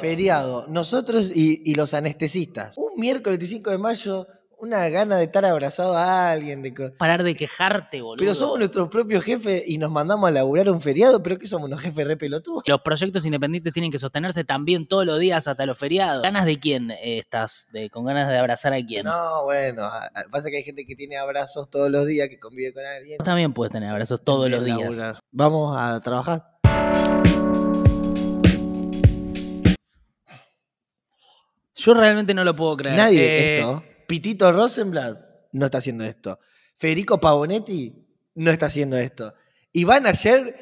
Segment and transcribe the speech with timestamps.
[0.00, 0.66] Feriado.
[0.68, 2.76] Nosotros y, y los anestesistas.
[2.78, 4.26] Un miércoles 25 de mayo,
[4.58, 6.62] una gana de estar abrazado a alguien.
[6.62, 8.16] De co- Parar de quejarte, boludo.
[8.18, 11.22] Pero somos nuestros propios jefes y nos mandamos a laburar un feriado.
[11.22, 12.62] ¿Pero qué somos unos jefes re pelotudos?
[12.66, 16.22] Los proyectos independientes tienen que sostenerse también todos los días hasta los feriados.
[16.22, 17.66] ¿Ganas de quién eh, estás?
[17.72, 19.04] De, ¿Con ganas de abrazar a quién?
[19.04, 19.82] No, bueno.
[19.84, 22.84] a- a- Pasa que hay gente que tiene abrazos todos los días, que convive con
[22.84, 23.18] alguien.
[23.18, 24.78] Vos también puedes tener abrazos todos los días.
[24.78, 25.20] laburar.
[25.32, 27.25] Vamos a trabajar.
[31.76, 32.96] Yo realmente no lo puedo creer.
[32.96, 33.84] Nadie Eh, esto.
[34.08, 35.18] Pitito Rosenblatt
[35.52, 36.38] no está haciendo esto.
[36.78, 37.92] Federico Pavonetti
[38.36, 39.34] no está haciendo esto.
[39.72, 40.54] Ivana Sher,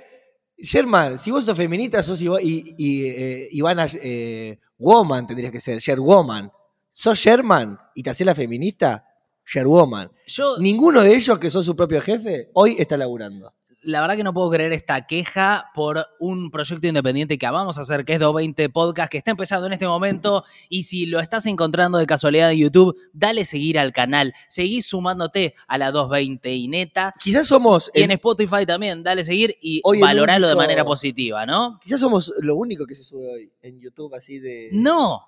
[0.58, 5.60] Sherman, si vos sos feminista, sos Iva- y, y, eh, Ivana eh, Woman, tendrías que
[5.60, 6.50] ser, Sher Woman.
[6.92, 9.04] ¿Sos Sherman y te hacés la feminista?
[9.44, 10.10] Sher Woman.
[10.26, 13.52] Yo, Ninguno de ellos que son su propio jefe hoy está laburando.
[13.84, 17.82] La verdad que no puedo creer esta queja por un proyecto independiente que vamos a
[17.82, 20.44] hacer, que es 220 Podcast, que está empezando en este momento.
[20.68, 24.32] Y si lo estás encontrando de casualidad en YouTube, dale seguir al canal.
[24.48, 27.12] Seguí sumándote a la 220 y neta.
[27.22, 31.78] Quizás somos, Y en el- Spotify también, dale seguir y Hoy de manera positiva, ¿no?
[31.82, 34.70] quizás somos lo único que se sube hoy en YouTube así de...
[34.72, 35.20] No.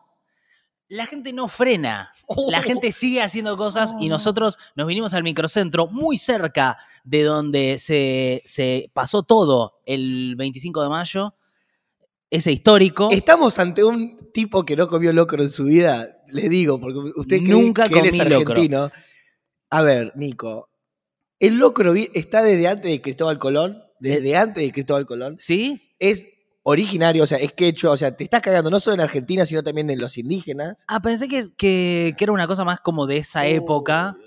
[0.89, 2.13] La gente no frena.
[2.49, 7.79] La gente sigue haciendo cosas y nosotros nos vinimos al microcentro muy cerca de donde
[7.79, 11.35] se, se pasó todo el 25 de mayo.
[12.31, 13.09] Ese histórico.
[13.11, 17.39] Estamos ante un tipo que no comió locro en su vida, le digo, porque usted
[17.39, 18.53] cree Nunca que él es locro.
[18.53, 18.91] argentino.
[19.71, 20.69] A ver, Nico,
[21.39, 25.37] el locro está desde antes de Cristóbal Colón, desde antes de Cristóbal Colón.
[25.39, 25.95] ¿Sí?
[25.99, 26.29] Es
[26.69, 29.63] originario, o sea, es quechua, o sea, te estás cagando no solo en Argentina, sino
[29.63, 30.85] también en los indígenas.
[30.89, 34.13] Ah, pensé que, que- que era una cosa más como de esa época.
[34.17, 34.27] Bueno.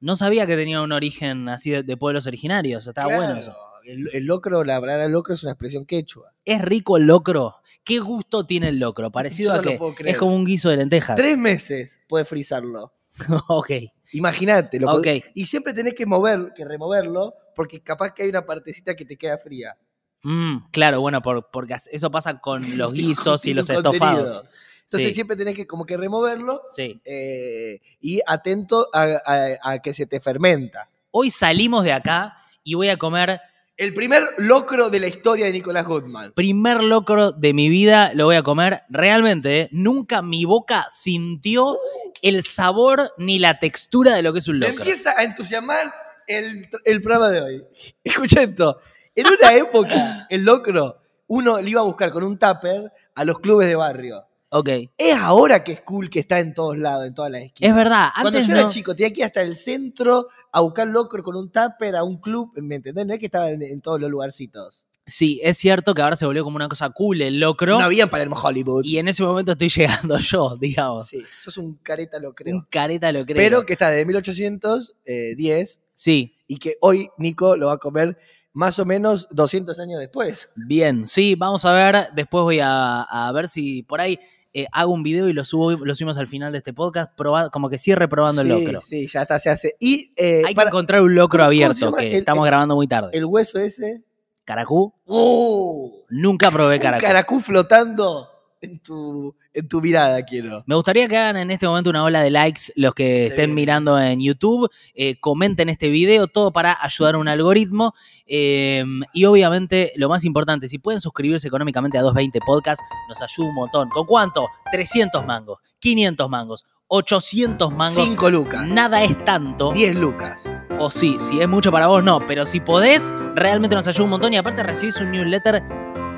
[0.00, 2.86] No sabía que tenía un origen así de, de pueblos originarios.
[2.86, 3.56] Estaba Claro, bueno eso.
[3.84, 6.32] El, el locro, la palabra locro es una expresión quechua.
[6.44, 7.56] ¿Es rico el locro?
[7.84, 9.10] ¿Qué gusto tiene el locro?
[9.12, 9.78] Parecido no a que
[10.10, 11.16] es como un guiso de lentejas.
[11.16, 12.92] Tres meses puedes frizarlo.
[13.48, 13.70] ok.
[14.12, 14.78] Imagínate.
[14.80, 15.04] lo Ok.
[15.06, 19.04] podés- Y siempre tenés que mover, que removerlo, porque capaz que hay una partecita que
[19.04, 19.76] te queda fría.
[20.22, 23.92] Mm, claro, bueno, por- porque eso pasa con los guisos y los contenido.
[23.94, 24.44] estofados.
[24.82, 25.14] Entonces Sí.
[25.14, 27.00] siempre tenés que como que removerlo Sí.
[27.04, 30.88] eh, y atento a, a- a que se te fermenta.
[31.10, 33.40] Hoy salimos de acá y voy a comer
[33.78, 36.32] El primer locro de la historia de Nicolás Goodman.
[36.36, 38.82] primer locro de mi vida, lo voy a comer.
[38.90, 39.68] Realmente, ¿eh?
[39.72, 41.76] nunca mi boca sintió
[42.20, 44.82] el sabor ni la textura de lo que es un Me locro.
[44.84, 45.92] empieza a entusiasmar
[46.28, 47.64] el, el programa de hoy.
[48.04, 48.78] Escucha esto.
[49.14, 50.96] En una época, el locro,
[51.26, 54.24] uno le iba a buscar con un tupper a los clubes de barrio.
[54.54, 54.68] Ok.
[54.98, 57.70] Es ahora que es cool que está en todos lados, en todas las esquinas.
[57.70, 58.68] Es verdad, Cuando antes yo era no.
[58.70, 62.18] chico, tenía que ir hasta el centro a buscar locro con un tupper a un
[62.20, 63.06] club, ¿me entendés?
[63.06, 64.86] No es que estaba en, en todos los lugarcitos.
[65.06, 67.78] Sí, es cierto que ahora se volvió como una cosa cool el locro.
[67.78, 68.84] No había en Palermo Hollywood.
[68.84, 71.06] y en ese momento estoy llegando yo, digamos.
[71.08, 72.54] Sí, sos un careta lo creo.
[72.54, 73.36] Un careta lo creo.
[73.36, 78.16] Pero que está de 1810 Sí, y que hoy Nico lo va a comer
[78.52, 80.50] más o menos 200 años después.
[80.56, 82.08] bien, sí, vamos a ver.
[82.14, 84.18] Después voy a, a ver si por ahí
[84.54, 87.50] eh, hago un video y lo subo, lo subimos al final de este podcast, proba-
[87.50, 88.80] como que cierre probando sí, el locro.
[88.82, 89.74] Sí, ya está, se hace.
[89.80, 92.44] Y eh, Hay para- que encontrar un locro ¿Cómo- cómo se abierto, que El- estamos
[92.44, 93.08] el- grabando muy tarde.
[93.12, 94.04] el hueso ese.
[94.44, 94.92] ¿Caracú?
[95.06, 96.04] ¡Oh!
[96.10, 97.06] Nunca probé caracú.
[97.06, 98.28] caracú flotando
[98.62, 100.62] en tu, en tu mirada, quiero.
[100.66, 103.30] Me gustaría que hagan en este momento una ola de likes los que Sí.
[103.30, 104.70] estén mirando en YouTube.
[104.94, 107.92] eh, comenten este video, todo para ayudar a un algoritmo.
[108.26, 113.48] eh, y obviamente, lo más importante, si pueden suscribirse económicamente a 220 Podcast, nos ayuda
[113.48, 113.88] un montón.
[113.90, 114.46] ¿Con cuánto?
[114.70, 117.94] 300 mangos, 500 mangos, 800 mangos.
[118.04, 118.66] 5 lucas.
[118.66, 119.72] Nada es tanto.
[119.72, 120.48] 10 lucas.
[120.78, 122.20] O sí, si es mucho para vos, no.
[122.26, 124.32] Pero si podés, realmente nos ayuda un montón.
[124.32, 125.62] Y aparte recibís un newsletter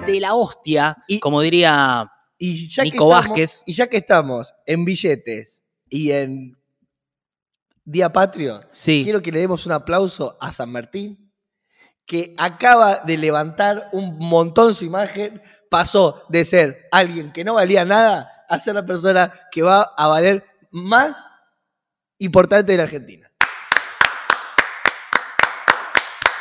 [0.07, 0.97] de la hostia.
[1.09, 3.63] Y- como diría Y ya Nico que estamos, Vázquez.
[3.67, 6.57] Y ya que estamos en billetes y en
[7.85, 9.03] Día Patrio, Sí.
[9.05, 11.33] quiero que le demos un aplauso a San Martín,
[12.07, 17.85] que acaba de levantar un montón su imagen, pasó de ser alguien que no valía
[17.85, 21.17] nada a ser la persona que va a valer más
[22.19, 23.24] importante de la Argentina.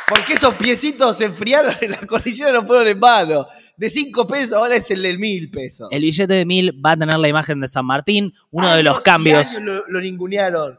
[0.08, 3.46] Porque esos piecitos se enfriaron en la cordillera, no fueron en vano.
[3.76, 5.88] De 5 pesos ahora es el del mil pesos.
[5.90, 9.00] El billete de mil va a tener la imagen de San Martín, uno de los
[9.00, 9.48] y cambios.
[9.48, 10.78] años lo, lo ningunearon.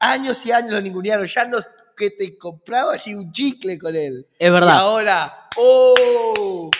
[0.00, 1.26] Años y años lo ningunearon.
[1.26, 1.58] Ya no
[1.96, 4.26] que te comprabas y un chicle con él.
[4.38, 4.78] Es Y verdad.
[4.78, 6.70] ahora, ¡oh!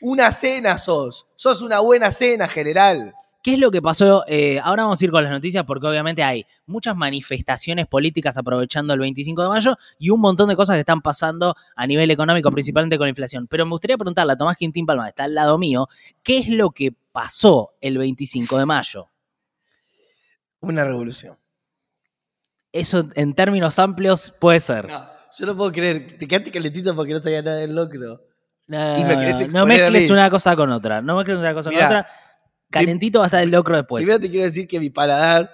[0.00, 1.26] Una cena sos.
[1.36, 3.14] Sos una buena cena, general.
[3.44, 4.24] ¿Qué es lo que pasó?
[4.26, 8.94] Eh, ahora vamos a ir con las noticias porque obviamente hay muchas manifestaciones políticas aprovechando
[8.94, 12.50] el 25 de mayo y un montón de cosas que están pasando a nivel económico,
[12.50, 13.46] principalmente con la inflación.
[13.46, 15.88] Pero me gustaría preguntarle a Tomás Quintín Palma, que está al lado mío,
[16.22, 19.10] ¿qué es lo que pasó el 25 de mayo?
[20.60, 21.36] Una revolución.
[22.72, 24.88] Eso en términos amplios puede ser.
[24.88, 25.06] No,
[25.38, 26.16] yo no puedo creer.
[26.18, 28.22] Te quedaste calentito porque no sabía nada del locro.
[28.68, 31.02] No, Y me querés no, no exponer a mezcles una cosa con otra.
[31.02, 32.10] No mezcles una cosa Mirá, con otra.
[32.80, 34.02] Calentito va a estar el locro después.
[34.02, 35.50] Primero te quiero decir que mi paladar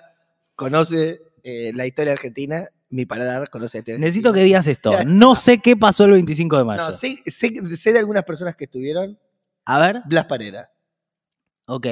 [0.56, 2.68] conoce eh, la historia argentina.
[2.88, 4.44] Mi paladar conoce la historia Necesito que argentina.
[4.46, 4.92] digas esto.
[5.06, 6.82] No sé qué pasó el 25 de mayo.
[6.84, 9.18] No, sé, sé, sé de algunas personas que estuvieron.
[9.64, 10.02] A ver.
[10.06, 10.70] Blas Parera.
[11.66, 11.86] Ok.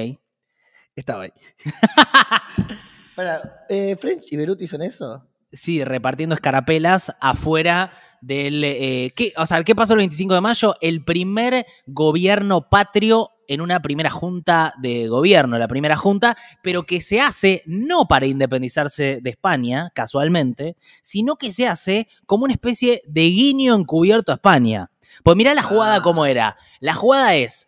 [0.97, 1.33] Estaba ahí.
[3.15, 5.25] Para, eh, ¿French y Beruti son eso?
[5.53, 7.91] Sí, repartiendo escarapelas afuera
[8.21, 8.63] del...
[8.65, 10.75] eh, ¿qué, o sea, ¿qué pasó el 25 de mayo?
[10.81, 17.00] El primer gobierno patrio en una primera junta de gobierno, la primera junta, pero que
[17.00, 23.03] se hace no para independizarse de España, casualmente, sino que se hace como una especie
[23.06, 24.91] de guiño encubierto a España.
[25.23, 26.03] Pues mirá la jugada Ah.
[26.03, 26.56] cómo era.
[26.81, 27.68] La jugada es,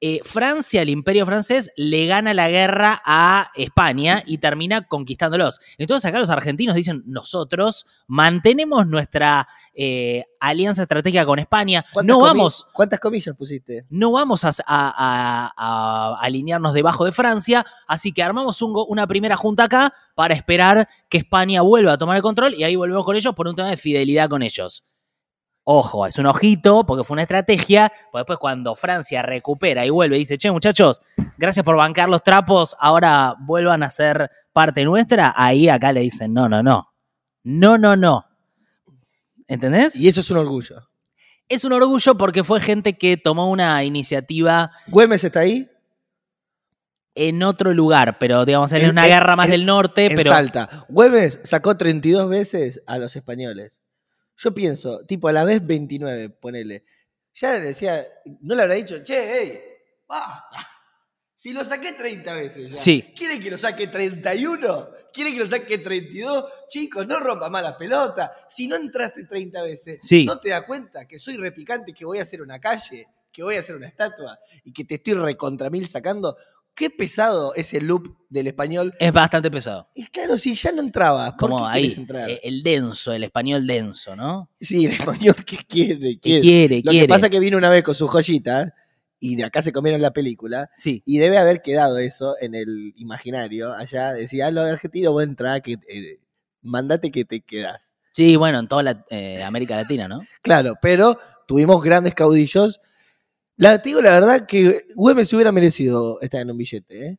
[0.00, 5.58] eh, Francia, el imperio francés, le gana la guerra a España y termina conquistándolos.
[5.76, 12.20] Entonces acá los argentinos dicen, nosotros mantenemos nuestra eh, alianza estratégica con España, ¿Cuántas no
[12.22, 12.66] vamos...
[12.72, 13.86] ¿Cuántas comillas pusiste?
[13.90, 19.06] No vamos a, a- a- a alinearnos debajo de Francia, así que armamos un una
[19.06, 23.04] primera junta acá para esperar que España vuelva a tomar el control y ahí volvemos
[23.04, 24.84] con ellos por un tema de fidelidad con ellos.
[25.70, 30.16] Ojo, es un ojito porque fue una estrategia, pues después cuando Francia recupera y vuelve
[30.16, 31.02] y dice, che muchachos,
[31.36, 36.32] gracias por bancar los trapos, ahora vuelvan a ser parte nuestra, ahí acá le dicen,
[36.32, 36.88] no, no, no,
[37.44, 38.24] no, no, no.
[39.46, 39.94] ¿Entendés?
[39.96, 40.88] Y eso es un orgullo.
[41.50, 45.68] Es un orgullo porque fue gente que tomó una iniciativa ¿Güemes está ahí?
[47.14, 50.16] en otro lugar, pero digamos, en En- una en- guerra más en- del norte, en
[50.16, 50.86] pero Salta.
[50.88, 53.82] Güemes sacó 32 veces a los españoles.
[54.40, 56.84] Yo pienso, tipo a la vez 29, ponele.
[57.34, 58.06] Ya le decía,
[58.40, 59.60] no le habrá dicho, che, hey,
[60.06, 60.58] basta.
[61.34, 62.76] Si lo saqué 30 veces ya.
[62.76, 63.12] Sí.
[63.16, 64.88] ¿Quieren que lo saque 31?
[65.12, 66.44] ¿Quieren que lo saque 32?
[66.68, 68.32] Chicos, no rompa más la pelota.
[68.48, 70.24] Si no entraste 30 veces, Sí.
[70.24, 73.56] ¿no te das cuenta que soy repicante, que voy a hacer una calle, que voy
[73.56, 76.36] a hacer una estatua y que te estoy recontra mil sacando?
[76.78, 79.88] Qué pesado ese loop del español es bastante pesado.
[79.94, 82.30] y claro, si ya no entraba, ¿por Como qué ahí, entrar?
[82.30, 84.48] eh, el denso, el español denso, ¿no?
[84.60, 86.40] sí, el español que quiere, Que quiere.
[86.40, 87.06] quiere, Lo quiere.
[87.06, 88.72] que pasa es que vino una vez con su joyita
[89.18, 93.72] y acá se comieron la película Sí, y debe haber quedado eso en el imaginario.
[93.72, 96.20] Allá decía, ah, lo argentino, vos entrá, que, eh,
[96.62, 97.96] mandate que te quedás.
[98.12, 100.20] sí, bueno, en toda la, eh, América Latina, ¿no?
[100.42, 102.80] Claro, pero tuvimos grandes caudillos.
[103.58, 107.18] La, te digo la verdad que Güemes se hubiera merecido estar en un billete, ¿eh?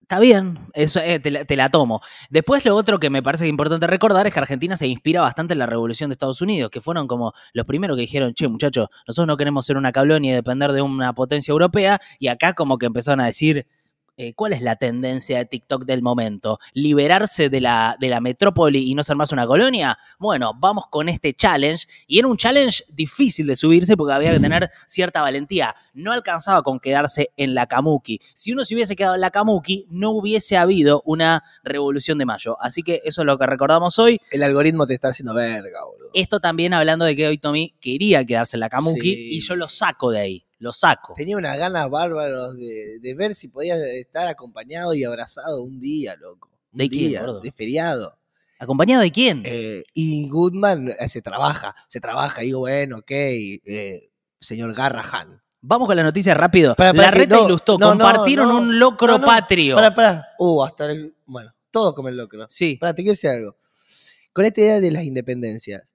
[0.00, 2.00] Está bien, eso eh, te, la, tomo.
[2.30, 5.60] Después lo otro que me parece importante recordar es que Argentina se inspira bastante en
[5.60, 9.28] la revolución de Estados Unidos, que fueron como los primeros que dijeron, che muchachos, nosotros
[9.28, 12.86] no queremos ser una colonia y depender de una potencia europea, y acá como que
[12.86, 13.66] empezaron a decir,
[14.20, 16.58] eh, ¿cuál es la tendencia de TikTok del momento?
[16.74, 19.96] ¿Liberarse de la, de la metrópoli y no ser más una colonia?
[20.18, 24.40] Bueno, vamos con este challenge, y era un challenge difícil de subirse porque había que
[24.40, 25.74] tener cierta valentía.
[25.94, 28.20] No alcanzaba con quedarse en la Kamuki.
[28.34, 32.58] Si uno se hubiese quedado en la Kamuki, no hubiese habido una revolución de mayo.
[32.60, 34.20] Así que eso es lo que recordamos hoy.
[34.30, 36.10] El algoritmo te está haciendo verga, boludo.
[36.12, 39.36] Esto también hablando de que hoy Tommy quería quedarse en la Kamuki Sí.
[39.36, 40.46] y yo lo saco de ahí.
[40.60, 41.14] Lo saco.
[41.14, 46.14] Tenía unas ganas bárbaras de, de ver si podía estar acompañado y abrazado un día,
[46.16, 46.50] loco.
[46.72, 47.40] Un ¿De quién, día, gordo?
[47.40, 48.18] de feriado.
[48.58, 49.42] ¿Acompañado de quién?
[49.46, 52.42] Eh, y Goodman eh, se trabaja, se trabaja.
[52.42, 55.42] Digo, bueno, ok, eh, señor Garrahan.
[55.62, 56.74] Vamos con las noticias rápido.
[56.74, 59.76] Para, para la reta no, ilustró, no, compartieron no, un locro patrio.
[59.76, 60.28] Para, para.
[60.38, 62.44] Uh, hasta el, Bueno, todos comen locro.
[62.50, 62.76] Sí.
[62.76, 63.56] Para, te quiero decir algo.
[64.34, 65.94] Con esta idea de las independencias,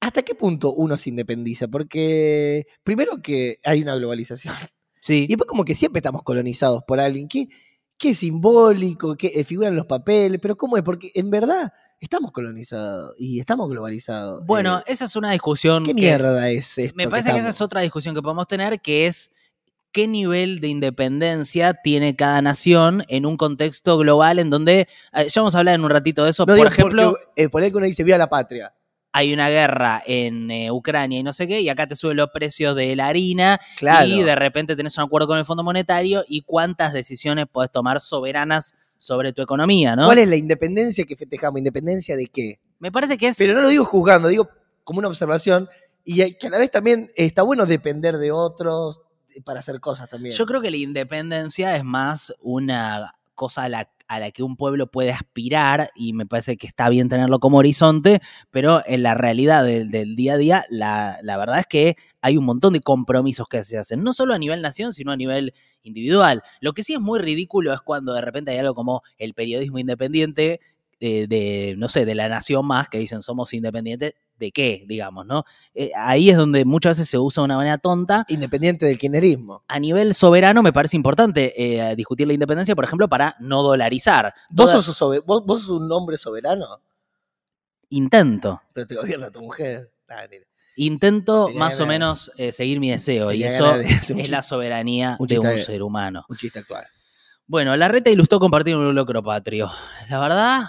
[0.00, 1.68] ¿hasta qué punto uno se independiza?
[1.68, 4.54] Porque primero que hay una globalización.
[5.00, 5.24] Sí.
[5.24, 7.28] Y después como que siempre estamos colonizados por alguien.
[7.28, 7.48] ¿Qué,
[7.96, 9.16] qué simbólico?
[9.16, 10.40] ¿Qué eh, figuran los papeles?
[10.40, 10.82] Pero ¿cómo es?
[10.82, 14.44] Porque en verdad estamos colonizados y estamos globalizados.
[14.44, 15.84] Bueno, Eh, esa es una discusión.
[15.84, 16.96] ¿Qué que mierda es esto?
[16.96, 19.30] Me parece que, esa es otra discusión que podemos tener, que es
[19.92, 25.40] qué nivel de independencia tiene cada nación en un contexto global en donde, eh, ya
[25.40, 27.78] vamos a hablar en un ratito de eso, No por ejemplo, porque, eh, poner que
[27.78, 28.74] uno dice viva la patria.
[29.12, 32.30] Hay una guerra en eh, Ucrania y no sé qué, y acá te suben los
[32.30, 34.06] precios de la harina Claro.
[34.06, 38.00] y de repente tenés un acuerdo con el Fondo Monetario y cuántas decisiones podés tomar
[38.00, 40.04] soberanas sobre tu economía, ¿no?
[40.06, 41.58] ¿Cuál es la independencia que festejamos?
[41.58, 42.60] ¿Independencia de qué?
[42.78, 43.38] Me parece que es...
[43.38, 44.48] Pero no lo digo juzgando, digo
[44.84, 45.68] como una observación
[46.04, 49.00] y que a la vez también está bueno depender de otros
[49.44, 50.34] para hacer cosas también.
[50.34, 54.56] Yo creo que la independencia es más una cosa a la, a la que un
[54.56, 59.14] pueblo puede aspirar y me parece que está bien tenerlo como horizonte, pero en la
[59.14, 63.46] realidad del, día a día, la, la verdad es que hay un montón de compromisos
[63.48, 66.42] que se hacen, no solo a nivel nación, sino a nivel individual.
[66.60, 69.78] Lo que sí es muy ridículo es cuando de repente hay algo como el periodismo
[69.78, 70.60] independiente
[71.00, 74.84] eh, de, no sé, de la nación más, que dicen somos independientes, ¿de qué?
[74.86, 75.44] Digamos, ¿no?
[75.74, 78.24] Eh, ahí es donde muchas veces se usa de una manera tonta.
[78.28, 79.64] Independiente del kirchnerismo.
[79.68, 84.32] A nivel soberano me parece importante eh, discutir la independencia, por ejemplo, para no dolarizar.
[84.50, 86.80] ¿Vos Toda- sos, vos- vos sos un hombre soberano?
[87.90, 88.60] Intento.
[88.72, 89.90] Pero te gobierna tu mujer.
[90.08, 90.24] Ah.
[90.76, 95.16] Intento Tenía más o menos eh, seguir mi deseo y eso de es la soberanía
[95.18, 96.24] un de un de- ser humano.
[96.28, 96.86] Un chiste actual.
[97.46, 99.70] Bueno, la reta ilustró compartir un locro patrio.
[100.10, 100.64] La verdad,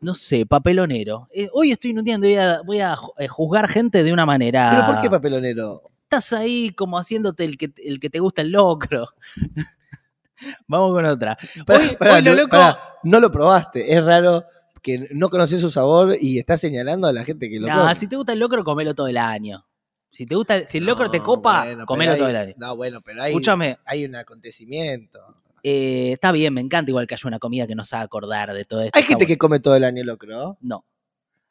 [0.00, 1.28] no sé, papelonero.
[1.32, 4.70] Eh, hoy estoy inundando, voy a, voy a ju- eh, juzgar gente de una manera.
[4.72, 5.82] ¿Pero por qué papelonero?
[6.04, 9.08] Estás ahí como haciéndote el que, el que te gusta el locro.
[10.66, 11.38] Vamos con otra.
[11.66, 13.92] Pará, Hoy- pará, hoy lo no, loco- pará, no lo probaste.
[13.96, 14.44] Es raro
[14.82, 17.94] que no conoces su sabor y estás señalando a la gente que lo come.
[17.94, 19.64] si te gusta el locro, comelo todo el año.
[20.10, 22.54] Si te gusta, si el locro te No, copa, bueno, comelo todo el año.
[22.58, 25.20] No, bueno, pero hay, Escúchame, hay un acontecimiento.
[25.62, 28.64] Eh, está bien, me encanta igual que haya una comida que nos haga acordar de
[28.64, 28.96] todo esto.
[28.98, 29.28] Hay gente bueno.
[29.28, 30.58] que come todo el año locro.
[30.60, 30.84] No,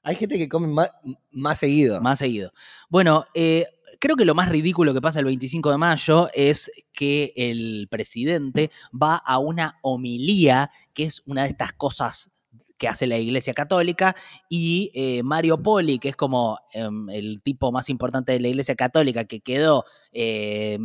[0.04, 0.92] Hay gente que come más,
[1.32, 2.02] más seguido.
[2.02, 2.52] más seguido.
[2.90, 3.66] Bueno, eh,
[4.00, 8.72] creo que lo más ridículo que pasa el 25 de mayo es que el presidente
[8.92, 12.32] va a una homilía, que es una de estas cosas
[12.82, 14.16] que hace la Iglesia Católica,
[14.50, 18.74] y eh, Mario Poli, que es como em, el tipo más importante de la Iglesia
[18.76, 20.80] Católica, que quedó eh,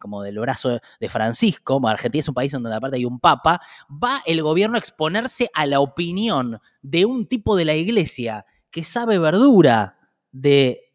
[0.00, 3.60] como del brazo de Francisco, Argentina es un país en donde aparte hay un papa,
[3.90, 8.82] va el gobierno a exponerse a la opinión de un tipo de la Iglesia que
[8.82, 9.98] sabe verdura
[10.32, 10.94] de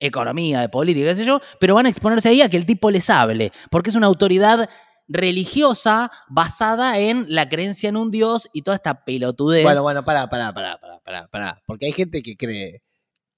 [0.00, 2.90] economía, de política, qué sé yo, pero van a exponerse ahí a que el tipo
[2.90, 4.68] les hable, porque es una autoridad
[5.08, 9.62] religiosa basada en la creencia en un dios y toda esta pelotudez.
[9.62, 11.62] Bueno, bueno, pará, pará, pará, pará, pará, pará.
[11.66, 12.82] Porque hay gente que cree.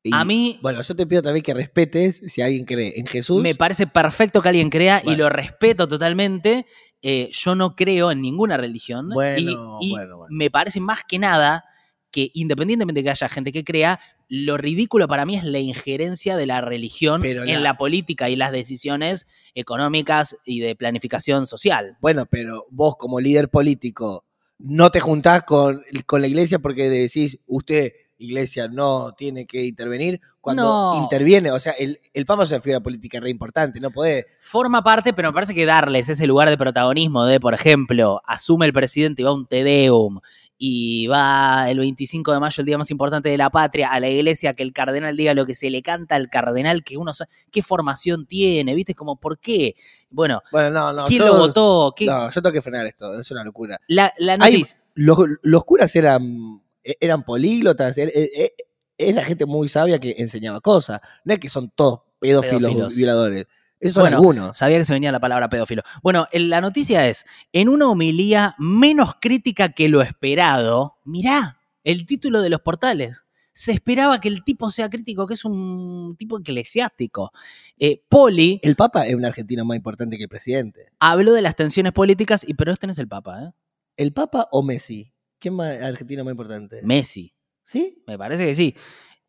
[0.03, 3.43] Y, a mí Bueno, yo te pido también que respetes si alguien cree en Jesús.
[3.43, 6.67] me parece perfecto que alguien crea y lo respeto totalmente.
[7.03, 10.37] Eh, yo no creo en ninguna religión Bueno, y, y bueno, bueno.
[10.37, 11.65] me parece más que nada
[12.11, 16.37] que independientemente de que haya gente que crea, lo ridículo para mí es la injerencia
[16.37, 21.47] de la religión Pero en la- la política y las decisiones económicas y de planificación
[21.47, 21.97] social.
[22.01, 24.25] Bueno, pero vos como líder político
[24.59, 30.21] no te juntás con, con la iglesia porque decís, usted, iglesia, no tiene que intervenir.
[30.41, 30.63] Cuando
[30.95, 31.03] No.
[31.03, 34.27] interviene, o sea, el, el Papa es una figura política re importante, no podés.
[34.41, 38.67] Forma parte, pero me parece que darles ese lugar de protagonismo de, por ejemplo, asume
[38.67, 40.21] el presidente y va a un Te Deum
[40.61, 44.09] y va el 25 de mayo, el día más importante de la patria, a la
[44.09, 47.31] iglesia, que el cardenal diga lo que se le canta al cardenal, que uno sabe
[47.53, 48.95] qué formación tiene, ¿viste?
[48.95, 49.75] Como, ¿por qué?
[50.11, 51.05] Bueno, Bueno, no, no.
[51.05, 51.93] ¿quién yo- lo votó?
[51.97, 52.07] ¿Qué?
[52.07, 53.79] No, yo tengo que frenar esto, es una locura.
[53.87, 54.79] La, la Hay- noticia.
[54.95, 58.53] Los, los curas eran, eran políglotas, er- er- er-
[58.97, 61.01] era gente muy sabia que enseñaba cosas.
[61.25, 62.97] No es que son todos pedófilos, Pedófilos.
[62.97, 63.47] violadores.
[63.93, 64.59] Son Bueno, algunos.
[64.59, 65.83] Sabía que se venía la palabra pedófilo.
[66.03, 72.43] Bueno, la noticia es, en una homilía menos crítica que lo esperado, mirá, el título
[72.43, 73.27] de los portales.
[73.53, 77.31] Se esperaba que el tipo sea crítico, que es un tipo eclesiástico.
[77.79, 80.87] Eh, Poli El Papa es un argentino más importante que el presidente.
[80.99, 83.51] habló de las tensiones políticas, y pero este no es el Papa, ¿eh?
[83.97, 85.13] ¿El Papa o Messi?
[85.39, 86.81] ¿Quién más argentino más importante?
[86.83, 87.35] Messi.
[87.63, 88.03] ¿Sí?
[88.07, 88.75] Me parece que sí.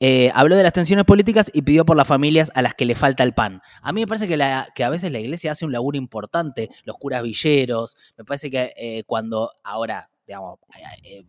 [0.02, 2.96] Eh, habló de las tensiones políticas y pidió por las familias a las que le
[2.96, 3.62] falta el pan.
[3.82, 6.70] A mí me parece que, la- que a veces la iglesia hace un laburo importante,
[6.86, 7.98] los curas villeros.
[8.18, 10.58] Me parece que eh, cuando ahora, digamos,
[11.04, 11.24] eh,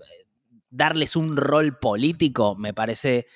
[0.70, 3.26] darles un rol político, me parece,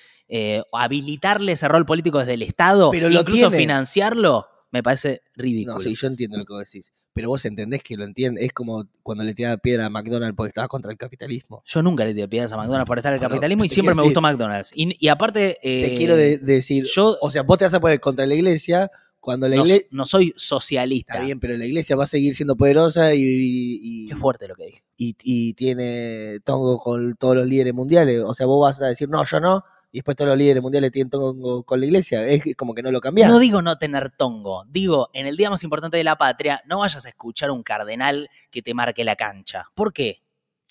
[0.71, 5.75] habilitarle ese rol político desde el Estado, Pero incluso financiarlo, me parece ridículo.
[5.77, 6.91] No, sí, yo entiendo lo que vos decís.
[7.13, 8.43] Pero vos entendés que lo entiendes.
[8.43, 11.63] Es como cuando le tiraba piedra a McDonald's porque estaba contra el capitalismo.
[11.65, 14.01] Yo nunca le tiré piedras a McDonald's por estar en el capitalismo y siempre me
[14.01, 14.71] decir- gustó McDonald's.
[14.75, 15.57] Y, y aparte...
[15.61, 16.83] Te eh, quiero de- decir.
[16.93, 18.91] yo- o sea, vos te vas a poner contra la iglesia
[19.21, 19.87] cuando la iglesia.
[19.91, 21.13] no soy socialista.
[21.13, 24.55] Está bien, pero la iglesia va a seguir siendo poderosa y, y, Qué fuerte lo
[24.55, 24.83] que dije.
[24.97, 28.21] y- y tiene tongo con todos los líderes mundiales.
[28.25, 29.63] O sea, vos vas a decir, no, yo no.
[29.95, 32.27] Y después todos los líderes mundiales tienen tongo con la iglesia.
[32.27, 33.29] Es como que no lo cambiás.
[33.29, 36.79] No digo no tener tongo, digo, en el día más importante de la patria, no
[36.79, 39.67] vayas a escuchar un cardenal que te marque la cancha.
[39.73, 40.21] ¿Por qué?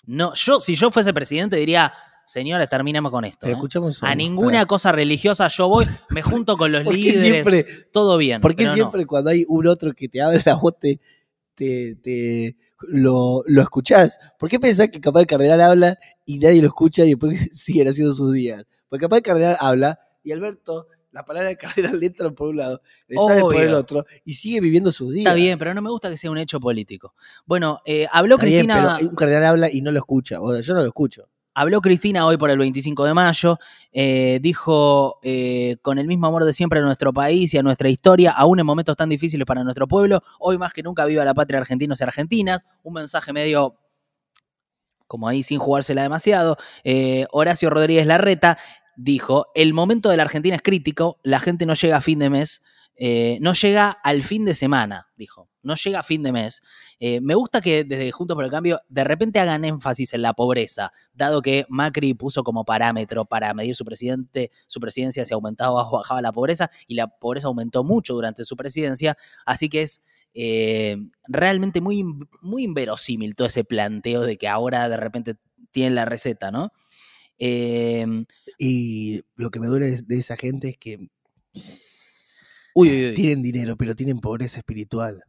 [0.05, 1.91] No, yo, si yo fuese presidente, diría,
[2.23, 3.47] señores, terminemos con esto.
[3.47, 3.53] ¿eh?
[3.53, 7.21] escuchamos A un- ninguna cosa religiosa yo voy, me junto con los ¿Por qué líderes,
[7.21, 8.41] siempre, todo bien.
[8.41, 8.73] por no.
[8.73, 10.99] siempre cuando hay un otro que te habla, vos te,
[11.55, 12.55] te, te-
[12.89, 14.19] lo, lo escuchás?
[14.37, 17.87] ¿Por qué pensás que capaz el cardenal habla y nadie lo escucha y después siguen
[17.87, 18.63] haciendo sus días?
[18.89, 22.57] Porque capaz el cardenal habla y Alberto La palabra de carrera le entra por un
[22.57, 25.25] lado, le sale por el otro y sigue viviendo sus días.
[25.25, 27.13] Está bien, pero no me gusta que sea un hecho político.
[27.45, 28.95] Bueno, eh, habló Está bien, Cristina.
[28.97, 30.41] pero un cardenal habla y no lo escucha.
[30.41, 31.29] O sea, yo no lo escucho.
[31.57, 33.57] Habló Cristina hoy por el 25 de mayo,
[33.93, 37.87] eh, dijo, eh, con el mismo amor de siempre a nuestro país y a nuestra
[37.87, 41.33] historia, aún en momentos tan difíciles para nuestro pueblo, hoy más que nunca viva la
[41.33, 43.77] patria argentinos y argentinas, un mensaje medio
[45.07, 46.57] como ahí sin jugársela demasiado.
[46.83, 48.57] Eh, Horacio Rodríguez Larreta
[48.95, 52.29] dijo, el momento de la Argentina es crítico, la gente no llega a fin de
[52.29, 52.61] mes,
[52.97, 56.61] eh, no llega al fin de semana, dijo, no llega a fin de mes.
[56.99, 60.33] Eh, me gusta que desde Juntos por el Cambio de repente hagan énfasis en la
[60.33, 65.87] pobreza, dado que Macri puso como parámetro para medir su, presidente, su presidencia si aumentaba
[65.89, 70.01] o bajaba la pobreza, y la pobreza aumentó mucho durante su presidencia, así que es
[70.33, 72.05] eh, realmente muy,
[72.41, 75.35] muy inverosímil todo ese planteo de que ahora de repente
[75.71, 76.71] tienen la receta, ¿no?
[77.37, 78.05] Eh,
[78.57, 81.09] Y lo que me duele de- de esa gente es que
[82.73, 83.13] uy, uy, uy.
[83.13, 85.23] tienen dinero, pero tienen pobreza espiritual.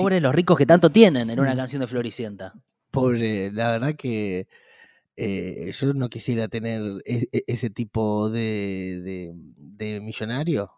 [0.00, 1.56] Pobres los ricos que tanto tienen en una Mm.
[1.56, 2.54] canción de Floricienta.
[2.90, 4.46] Pobre, la verdad que
[5.16, 10.70] eh, yo no quisiera tener e- e- ese tipo de, de- de millonario.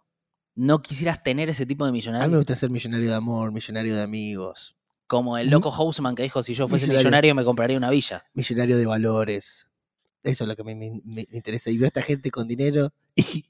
[0.55, 2.37] ¿No quisieras tener ese tipo de A mí me millonario?
[2.39, 6.55] gusta ser millonario de amor, millonario de amigos, Como el loco Houseman que dijo, si
[6.55, 7.05] yo fuese Millonario.
[7.09, 8.25] millonario me compraría una villa.
[8.35, 9.67] millonario de valores.
[10.23, 11.71] Eso es lo que me, me- me interesa.
[11.71, 13.45] Y veo a esta gente con dinero y,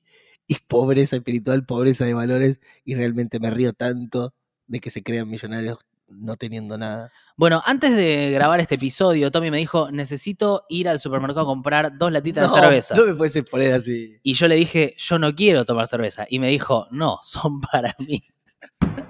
[0.47, 4.35] y pobreza espiritual, pobreza de valores, y realmente me río tanto
[4.71, 7.13] de que se crean millonarios no teniendo nada.
[7.37, 11.97] Bueno, antes de grabar este episodio, Tommy me dijo, necesito ir al supermercado a comprar
[11.99, 12.95] dos latitas no, de cerveza.
[12.95, 14.17] no me puedes poner así.
[14.23, 16.27] Y yo le dije, yo no quiero tomar cerveza.
[16.29, 18.23] Y me dijo, no, son para mí.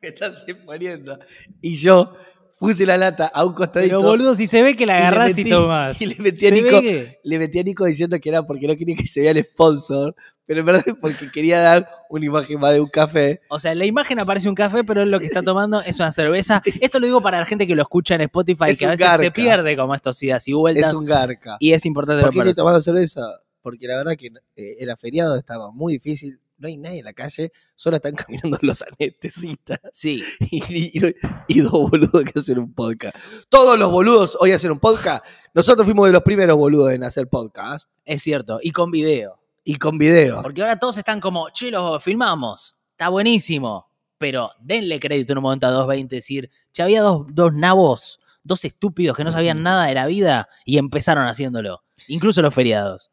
[0.00, 1.18] Me estás poniendo.
[1.60, 2.14] Y yo
[2.60, 3.98] puse la lata a un costadito.
[3.98, 5.96] Pero boludo, si se ve que la y le agarrás y tomás.
[6.00, 8.76] y le metí a Nico- que- Le metí a Nico diciendo que era porque no
[8.76, 10.14] quería que se vea el sponsor,
[10.48, 13.40] pero en verdad es porque quería dar una imagen más de un café.
[13.50, 16.00] O sea, en la imagen aparece un café, pero él lo que está tomando es
[16.00, 16.62] una cerveza.
[16.80, 19.20] Esto lo digo para la gente que lo escucha en Spotify, Es que a veces
[19.20, 20.88] se pierde como estos idas y vueltas.
[20.88, 21.56] Es un garca.
[21.60, 23.20] Y es importante ¿Por qué estoy tomando cerveza?
[23.60, 27.12] Porque la verdad que eh, era feriado, estaba muy difícil, no hay nadie en la
[27.12, 31.14] calle, solo están caminando los anestesistas Sí, y, y-
[31.48, 33.14] y dos boludos que hacen un podcast.
[33.48, 35.24] Todos los boludos hoy hacen un podcast.
[35.54, 38.58] Nosotros fuimos de los primeros boludos en hacer podcast es cierto.
[38.62, 39.37] Y con video.
[39.68, 40.42] Y con video.
[40.42, 42.74] Porque ahora todos están como, che, lo filmamos.
[42.92, 43.92] Está buenísimo.
[44.16, 48.64] Pero denle crédito en un momento a 220 decir, che, había dos, dos nabos, dos
[48.64, 51.84] estúpidos que no sabían nada de la vida y empezaron haciéndolo.
[52.06, 53.12] Incluso los feriados.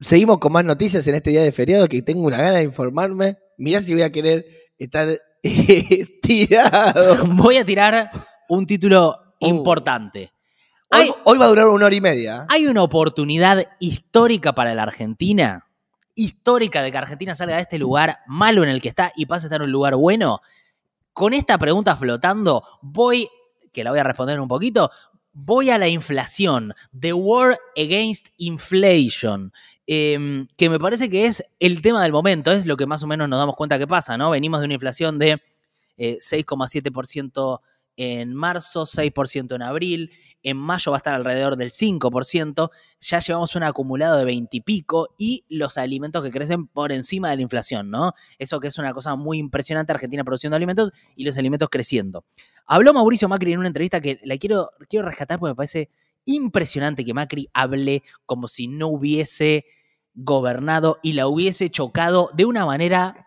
[0.00, 3.38] Seguimos con más noticias en este día de feriado que tengo una gana de informarme.
[3.56, 4.44] Mirá si voy a querer
[4.76, 5.08] estar
[6.22, 7.26] tirado.
[7.28, 8.10] Voy a tirar
[8.50, 9.48] un título Oh.
[9.48, 10.32] importante.
[10.90, 12.46] Hoy, Hay, hoy va a durar una hora y media.
[12.48, 15.66] hay una oportunidad histórica para la Argentina,
[16.14, 19.46] histórica de que Argentina salga de este lugar malo en el que está y pase
[19.46, 20.40] a estar en un lugar bueno.
[21.12, 23.28] Con esta pregunta flotando, voy,
[23.72, 24.90] que la voy a responder un poquito,
[25.32, 29.52] voy a la inflación, The War Against Inflation,
[29.86, 33.06] eh, que me parece que es el tema del momento, es lo que más o
[33.06, 34.30] menos nos damos cuenta que pasa, ¿no?
[34.30, 35.42] Venimos de una inflación de
[35.98, 37.60] eh, 6,7%
[37.96, 40.10] en marzo, 6% en abril,
[40.42, 44.60] en mayo va a estar alrededor del 5%, ya llevamos un acumulado de 20 y
[44.60, 48.12] pico y los alimentos que crecen por encima de la inflación, ¿no?
[48.38, 52.24] Eso que es una cosa muy impresionante, Argentina produciendo alimentos y los alimentos creciendo.
[52.66, 55.90] Habló Mauricio Macri en una entrevista que la quiero, quiero rescatar porque me parece
[56.24, 59.64] impresionante que Macri hable como si no hubiese
[60.14, 63.26] gobernado y la hubiese chocado de una manera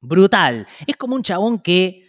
[0.00, 0.66] brutal.
[0.86, 2.08] Es como un chabón que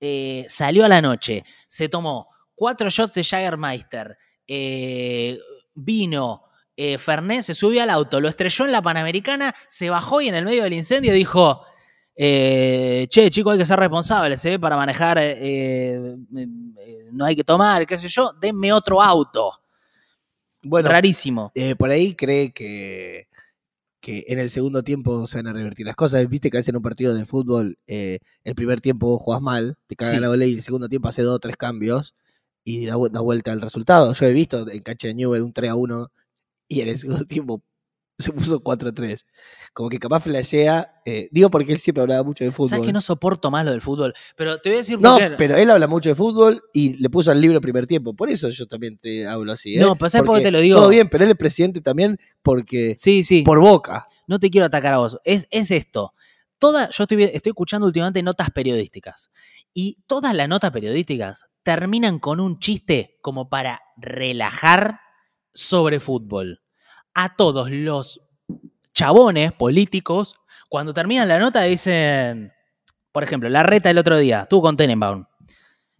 [0.00, 5.38] eh, salió a la noche, se tomó cuatro shots de Jagermeister, eh,
[5.74, 6.44] vino,
[6.76, 10.34] eh, Fernet, se subió al auto, lo estrelló en la Panamericana, se bajó y en
[10.34, 11.62] el medio del incendio dijo,
[12.16, 14.58] eh, che, chicos, hay que ser responsables, ¿eh?
[14.58, 15.18] Para manejar,
[17.12, 19.52] no hay que tomar, qué sé yo, denme otro auto.
[20.62, 21.52] Bueno, Rarísimo.
[21.78, 23.28] por ahí cree que,
[24.06, 26.28] que en el segundo tiempo se van a revertir las cosas.
[26.28, 29.74] Viste que a veces en un partido de fútbol, eh, el primer tiempo jugás mal,
[29.88, 30.20] te caga Sí.
[30.20, 32.14] la bola y el segundo tiempo hace dos o tres cambios
[32.64, 34.12] y da, da vuelta al resultado.
[34.12, 36.08] Yo he visto en cancha de Newell un 3 a 1
[36.68, 37.62] y en el segundo tiempo
[38.18, 39.26] se puso 4 a 3.
[39.72, 42.70] Como que capaz flashea, eh, digo porque él siempre hablaba mucho de fútbol.
[42.70, 44.14] ¿Sabes que no soporto más lo del fútbol?
[44.36, 47.30] Pero te voy a decir No, pero él habla mucho de fútbol y le puso
[47.30, 48.14] al libro primer tiempo.
[48.14, 49.76] Por eso yo también te hablo así.
[49.76, 49.80] ¿eh?
[49.80, 50.78] No, pero ¿sabes por qué te lo digo?
[50.78, 53.42] Todo bien, pero él es presidente también porque Sí, sí.
[53.42, 54.04] por boca.
[54.26, 55.18] no te quiero atacar a vos.
[55.24, 56.14] Es, es esto.
[56.58, 59.30] Toda, yo estoy, estoy escuchando últimamente notas periodísticas.
[59.74, 65.00] Y todas las notas periodísticas terminan con un chiste como para relajar
[65.52, 66.62] sobre fútbol.
[67.18, 68.20] A todos los
[68.92, 70.36] chabones políticos,
[70.68, 72.52] cuando terminan la nota dicen,
[73.10, 75.24] por ejemplo, la reta el otro día, tú con Tenenbaum.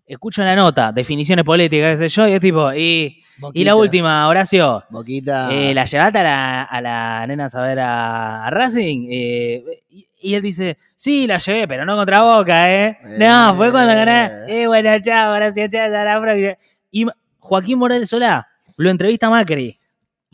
[0.05, 3.23] Escucho la nota, definiciones políticas, qué sé yo, y es tipo, y,
[3.55, 5.49] y la última, Horacio, Boquita.
[5.53, 9.09] eh, ¿la llevaste a la, a la nena a saber a, a Racing?
[9.11, 12.99] Eh, y, y él dice, sí, la llevé, pero no contra Boca, ¿eh?
[13.19, 14.31] No, fue cuando gané.
[14.49, 16.57] Eh, bueno, chao, gracias, chao, hasta la próxima.
[16.91, 17.07] Y
[17.39, 19.79] Joaquín Morales Solá lo entrevista a Macri.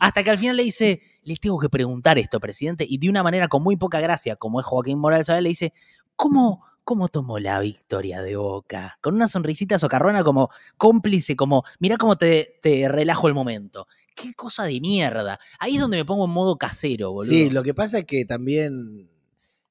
[0.03, 2.85] Hasta que al final le dice, les tengo que preguntar esto, presidente.
[2.85, 5.71] Y de una manera con muy poca gracia, como es Joaquín Morales Solá, le dice,
[6.17, 8.97] ¿cómo, cómo tomó la victoria de Boca?
[8.99, 13.87] Con una sonrisita socarrona como cómplice, como, mirá cómo te, te relajo el momento.
[14.13, 15.39] Qué cosa de mierda.
[15.57, 17.29] Ahí es donde me pongo en modo casero, boludo.
[17.29, 19.09] Sí, lo que pasa es que también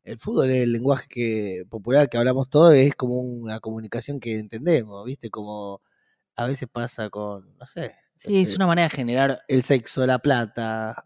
[0.03, 5.05] el fútbol, el lenguaje que, popular que hablamos todos, es como una comunicación que entendemos,
[5.05, 5.29] ¿viste?
[5.29, 5.83] Como
[6.37, 8.02] a veces pasa con, no sé.
[8.25, 11.05] Sí, es una manera de generar El sexo, la plata,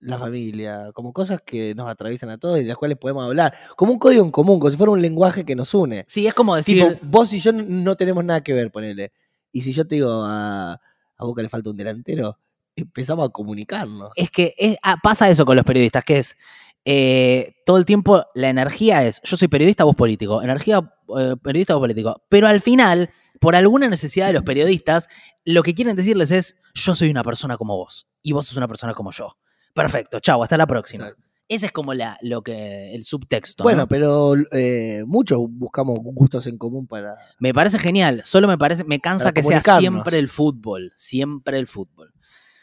[0.00, 3.54] la familia, como cosas que nos atraviesan a todos y de las cuales podemos hablar.
[3.76, 6.04] Como un código en común, como si fuera un lenguaje que nos une.
[6.08, 6.82] Sí, es como decir.
[6.82, 9.12] Tipo, vos y yo no tenemos nada que ver, ponele.
[9.52, 12.38] Y si yo te digo a, a Boca le falta un delantero,
[12.76, 14.10] empezamos a comunicarnos.
[14.16, 16.36] es que es- ah, pasa eso con los periodistas, que es
[16.84, 20.80] eh, todo el tiempo la energía es yo soy periodista, vos político, energía
[21.18, 22.22] eh, periodista, vos político.
[22.28, 25.08] Pero al final, por alguna necesidad de los periodistas,
[25.44, 28.68] lo que quieren decirles es yo soy una persona como vos y vos sos una
[28.68, 29.36] persona como yo.
[29.74, 31.04] Perfecto, chao, hasta la próxima.
[31.04, 31.30] Exacto.
[31.50, 33.64] Ese es como la, lo que el subtexto.
[33.64, 33.88] Bueno, ¿no?
[33.88, 37.16] pero eh, muchos buscamos gustos en común para.
[37.40, 41.66] Me parece genial, solo me parece, me cansa que sea siempre el fútbol, siempre el
[41.66, 42.14] fútbol.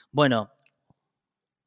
[0.10, 0.51] Bueno,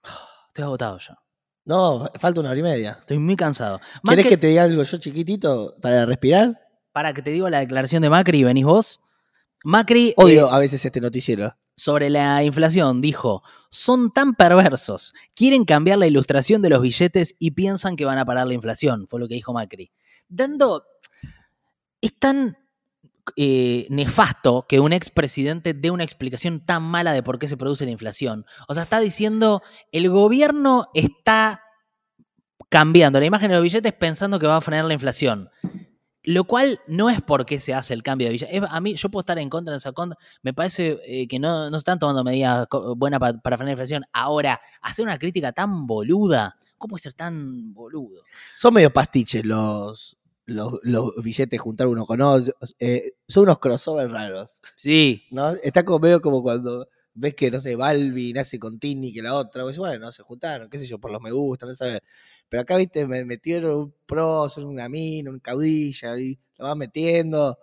[0.49, 1.19] estoy agotado ya,
[1.65, 2.97] No, falta una hora y media.
[3.01, 3.81] estoy muy cansado.
[4.03, 6.71] ¿Querés que te diga algo yo chiquitito para respirar?
[6.93, 9.01] para que te digo la declaración de Macri y venís vos.
[9.63, 11.55] Macri Odio eh, a veces este noticiero.
[11.77, 17.51] sobre la inflación dijo, son tan perversos, quieren cambiar la ilustración de los billetes y
[17.51, 19.91] piensan que van a parar la inflación, fue lo que dijo Macri.
[20.29, 20.85] Dando,
[22.01, 22.57] es tan
[23.37, 27.85] eh, nefasto que un expresidente dé una explicación tan mala de por qué se produce
[27.85, 28.45] la inflación.
[28.69, 29.63] O sea, está diciendo,
[29.93, 31.63] el gobierno está
[32.69, 35.51] cambiando la imagen de los billetes pensando que va a frenar la inflación.
[36.23, 38.55] Lo cual no es porque se hace el cambio de billetes.
[38.63, 40.19] Es- A mí, yo puedo estar en contra de esa contra.
[40.43, 42.67] Me parece eh, que no, no están tomando medidas
[42.97, 44.05] buenas pa- para frenar la inflación.
[44.13, 46.57] Ahora, hacer una crítica tan boluda.
[46.77, 48.23] ¿Cómo puede ser tan boludo?
[48.55, 50.19] Son medio pastiches los,
[50.51, 52.55] los, los billetes, juntar uno con otro.
[52.79, 54.61] eh, son unos crossovers raros.
[54.77, 55.25] Sí.
[55.31, 55.51] ¿no?
[55.63, 59.35] Está como medio como cuando ves que, no sé, Balvin hace con Tini que la
[59.35, 59.63] otra.
[59.63, 62.01] Pues, bueno, se juntaron, qué sé yo, por los me gusta, no sé.
[62.49, 67.59] Pero acá, viste, me metieron un prócer, una mina, un caudilla, y lo vas metiendo.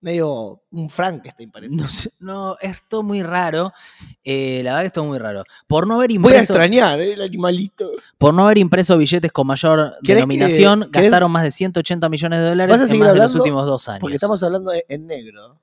[0.00, 1.74] Medio un Frankenstein parece.
[1.74, 3.72] No, sé, no, es todo muy raro.
[4.22, 5.42] Eh, la verdad que es todo muy raro.
[5.66, 7.90] Por no haber Voy a impreso, extrañar eh, el animalito.
[8.16, 12.08] por no haber impreso billetes con mayor ¿Querés denominación, que- querés- gastaron más de 180
[12.08, 14.00] millones de dólares ¿Vas a en más de los últimos dos años.
[14.00, 15.60] Porque estamos hablando en- negro.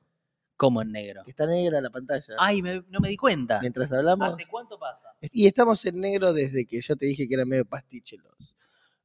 [0.58, 1.24] como en negro.
[1.24, 2.34] Que está negra la pantalla.
[2.38, 3.60] Ay, me- no me di cuenta.
[3.62, 4.34] Mientras hablamos.
[4.34, 5.10] ¿Hace cuánto pasa?
[5.22, 8.56] Y estamos en negro desde que yo te dije que eran medio pastiche los,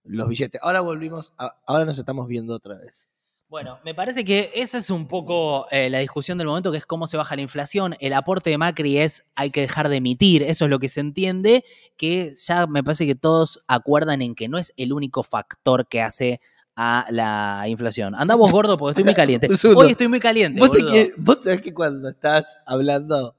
[0.04, 0.60] los billetes.
[0.62, 3.08] Ahora volvimos, a- ahora nos estamos viendo otra vez.
[3.50, 6.86] Bueno, me parece que esa es un poco eh, la discusión del momento, que es
[6.86, 7.96] cómo se baja la inflación.
[7.98, 11.00] El aporte de Macri es hay que dejar de emitir, eso es lo que se
[11.00, 11.64] entiende,
[11.96, 16.00] que ya me parece que todos acuerdan en que no es el único factor que
[16.00, 16.40] hace
[16.76, 18.14] a la inflación.
[18.14, 19.48] Anda vos gordo porque estoy muy caliente.
[19.74, 20.60] Hoy estoy muy caliente.
[20.60, 23.34] ¿Vos, que, vos sabés que cuando estás hablando,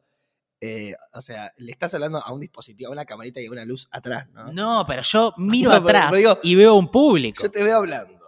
[0.60, 3.63] eh, o sea, le estás hablando a un dispositivo, a una camarita y a una
[3.63, 4.52] luz atrás, ¿no?
[4.52, 7.41] No, pero yo miro No, atrás digo, y veo un público.
[7.41, 8.20] Yo te veo hablando.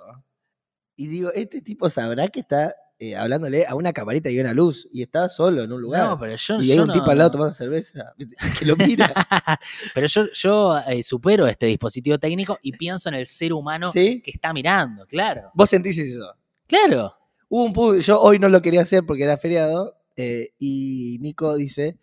[1.04, 4.54] Y digo, este tipo sabrá que está eh, hablándole a una camarita y a una
[4.54, 4.88] luz.
[4.92, 6.08] Y está solo en un lugar.
[6.08, 8.14] No, pero yo, y hay yo un no- tipo al lado tomando cerveza.
[8.60, 9.12] Que lo mira.
[9.94, 14.22] pero yo, yo eh, supero este dispositivo técnico y pienso en el ser humano ¿Sí?
[14.22, 15.52] que está mirando, claro.
[15.54, 16.34] Vos sentís eso.
[16.68, 17.14] Claro.
[17.50, 19.98] Hubo un pu- yo hoy no lo quería hacer porque era feriado.
[20.16, 21.98] eh, y Nico dice.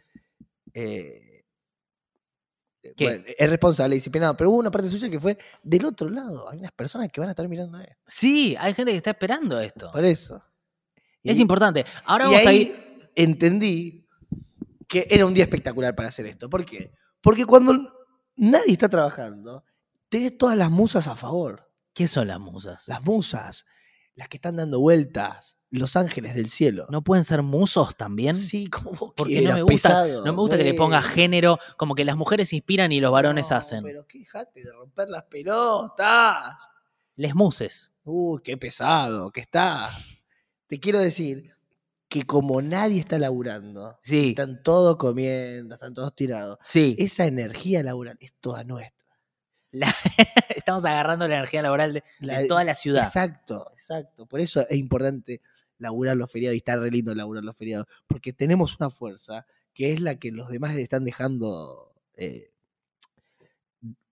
[2.82, 4.36] Eh, es responsable, disciplinado.
[4.36, 6.48] Pero hubo una parte suya que fue del otro lado.
[6.50, 7.96] Hay unas personas que van a estar mirando a él.
[8.06, 9.90] Sí, hay gente que está esperando esto.
[9.92, 10.42] Por eso.
[11.22, 11.84] Es Y- importante.
[12.04, 13.10] Ahora y vamos a ahí ir.
[13.14, 14.08] entendí
[14.88, 16.48] que era un día espectacular para hacer esto.
[16.50, 16.92] ¿Por qué?
[17.20, 17.74] Porque cuando
[18.36, 19.64] nadie está trabajando,
[20.08, 21.70] tenés todas las musas a favor.
[21.92, 22.88] ¿Qué son las musas?
[22.88, 23.66] Las musas,
[24.14, 26.86] las que están dando vueltas, los ángeles del cielo.
[26.90, 28.36] ¿No pueden ser musos también?
[28.36, 31.00] Sí, como vos Porque quieras, no me gusta, pesado, no me gusta que le ponga
[31.02, 33.82] género, como que las mujeres inspiran y los varones No, hacen.
[33.84, 36.70] Pero que dejate de romper las pelotas.
[37.16, 37.92] Les muses.
[38.04, 39.90] Uy, qué pesado que está.
[40.66, 41.52] Te quiero decir,
[42.08, 46.96] que como nadie está laburando, Sí, están todos comiendo, están todos tirados, sí.
[46.98, 48.99] esa energía laboral es toda nuestra.
[49.72, 49.94] La-
[50.56, 52.02] Estamos agarrando la energía laboral de,
[52.48, 53.04] toda la ciudad.
[53.04, 54.26] Exacto, exacto.
[54.26, 55.40] Por eso es importante
[55.78, 59.92] laburar los feriados y está re lindo laburar los feriados, porque tenemos una fuerza que
[59.92, 62.52] es la que los demás están dejando, eh,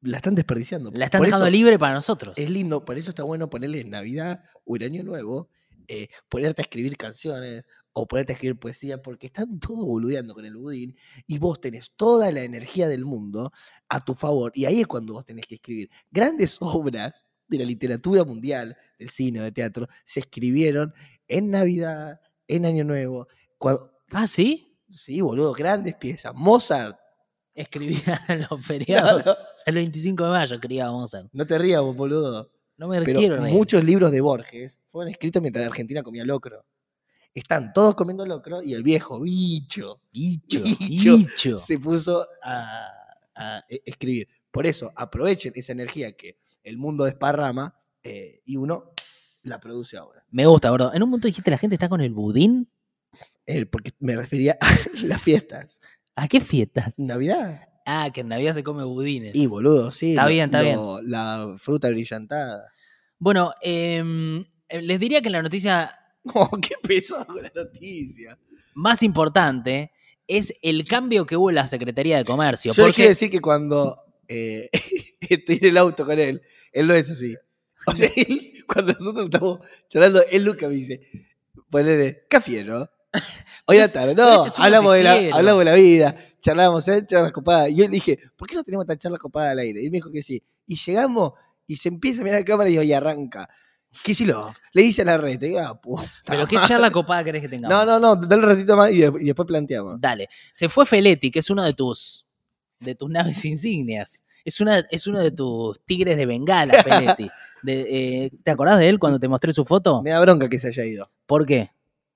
[0.00, 0.90] la están desperdiciando.
[0.94, 2.36] La están Por dejando libre para nosotros.
[2.38, 5.50] Es lindo, por eso está bueno ponerle en Navidad o en Año Nuevo,
[5.88, 10.44] eh, ponerte a escribir canciones o ponerte a escribir poesía, porque están todos boludeando con
[10.44, 10.96] el budín
[11.26, 13.52] y vos tenés toda la energía del mundo
[13.88, 14.52] a tu favor.
[14.54, 15.90] Y ahí es cuando vos tenés que escribir.
[16.10, 20.92] Grandes obras de la literatura mundial, del cine, de teatro, se escribieron
[21.26, 23.26] en Navidad, en Año Nuevo.
[23.56, 24.76] Cuando, Ah, sí.
[24.90, 26.32] sí, boludo, grandes piezas.
[26.34, 26.96] Mozart.
[27.54, 27.98] Escribía
[28.28, 29.24] en los feriados.
[29.26, 29.34] no,
[29.66, 31.28] El 25 de mayo escribía Mozart.
[31.32, 32.52] no te rías, vos, boludo.
[32.76, 36.64] No me Pero quiero muchos libros de Borges fueron escritos mientras la Argentina comía locro.
[37.38, 41.16] Están todos comiendo locro y el viejo bicho Bicho, Bicho.
[41.18, 41.58] bicho.
[41.58, 42.88] se puso a,
[43.34, 44.28] a e- escribir.
[44.50, 48.92] Por eso, aprovechen esa energía que el mundo desparrama eh, y uno
[49.42, 50.24] la produce ahora.
[50.30, 50.92] Me gusta, bro.
[50.92, 52.68] En un momento dijiste la gente está con el budín.
[53.46, 54.66] Eh, porque me refería a
[55.04, 55.80] las fiestas.
[56.16, 56.98] ¿A qué fiestas?
[56.98, 57.68] Navidad.
[57.86, 59.34] Ah, que en Navidad se come budines.
[59.34, 60.10] Y boludo, sí.
[60.10, 60.78] Está bien, está bien.
[61.04, 62.66] La fruta brillantada.
[63.18, 65.97] Bueno, em, eh, les diría que la noticia
[66.34, 68.38] Oh, qué pesado la noticia.
[68.74, 69.92] más importante
[70.26, 72.72] es el cambio que hubo en la Secretaría de Comercio.
[72.72, 73.96] Yo porque quiero decir que cuando
[74.28, 74.68] eh,
[75.20, 77.34] estoy en el auto con él, él no es así.
[77.86, 81.00] O sea, él, cuando nosotros estamos charlando, él nunca me dice,
[81.70, 82.88] ponele, café, ¿no?
[83.66, 87.04] Hoy la tarde, no, este es hablamos de, la, hablamos de la vida, charlamos, ¿eh?
[87.06, 87.70] charlas copadas.
[87.70, 89.80] Y yo le dije, ¿por qué no tenemos tan charlas copadas al aire?
[89.80, 90.42] Y él me dijo que sí.
[90.66, 91.32] Y llegamos
[91.66, 93.48] y se empieza a mirar la cámara y, y arranca.
[94.02, 94.52] ¿Qué si lo?
[94.72, 95.80] Le dice a la red, ah,
[96.26, 97.76] Pero qué charla copada querés que tengamos.
[97.76, 100.00] No, no, no, dale un ratito más y después planteamos.
[100.00, 100.28] Dale.
[100.52, 102.26] Se fue Feletti, que es uno de tus
[102.80, 104.24] de tus naves insignias.
[104.44, 107.28] Es, una, es uno de tus tigres de Bengala, Feletti.
[107.60, 110.00] De, eh, ¿Te acordás de él cuando te mostré su foto?
[110.00, 111.10] Me da bronca que se haya ido.
[111.26, 111.72] ¿Por qué?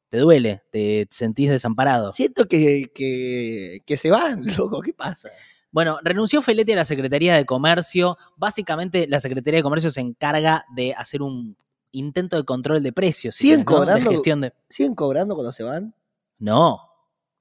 [0.09, 0.63] ¿Te duele?
[0.71, 2.13] ¿Te sentís desamparado?
[2.13, 5.31] Siento que, que, que se van, loco, ¿qué pasa?
[5.73, 8.17] Bueno, renunció Feletti a la Secretaría de Comercio.
[8.37, 11.57] Básicamente, la Secretaría de Comercio se encarga de hacer un
[11.93, 13.35] intento de control de precios.
[13.35, 13.65] si ¿Siguen ¿no?
[13.67, 14.11] cobrando?
[14.11, 14.53] De de...
[14.69, 15.95] ¿Siguen cobrando cuando se van?
[16.39, 16.81] No,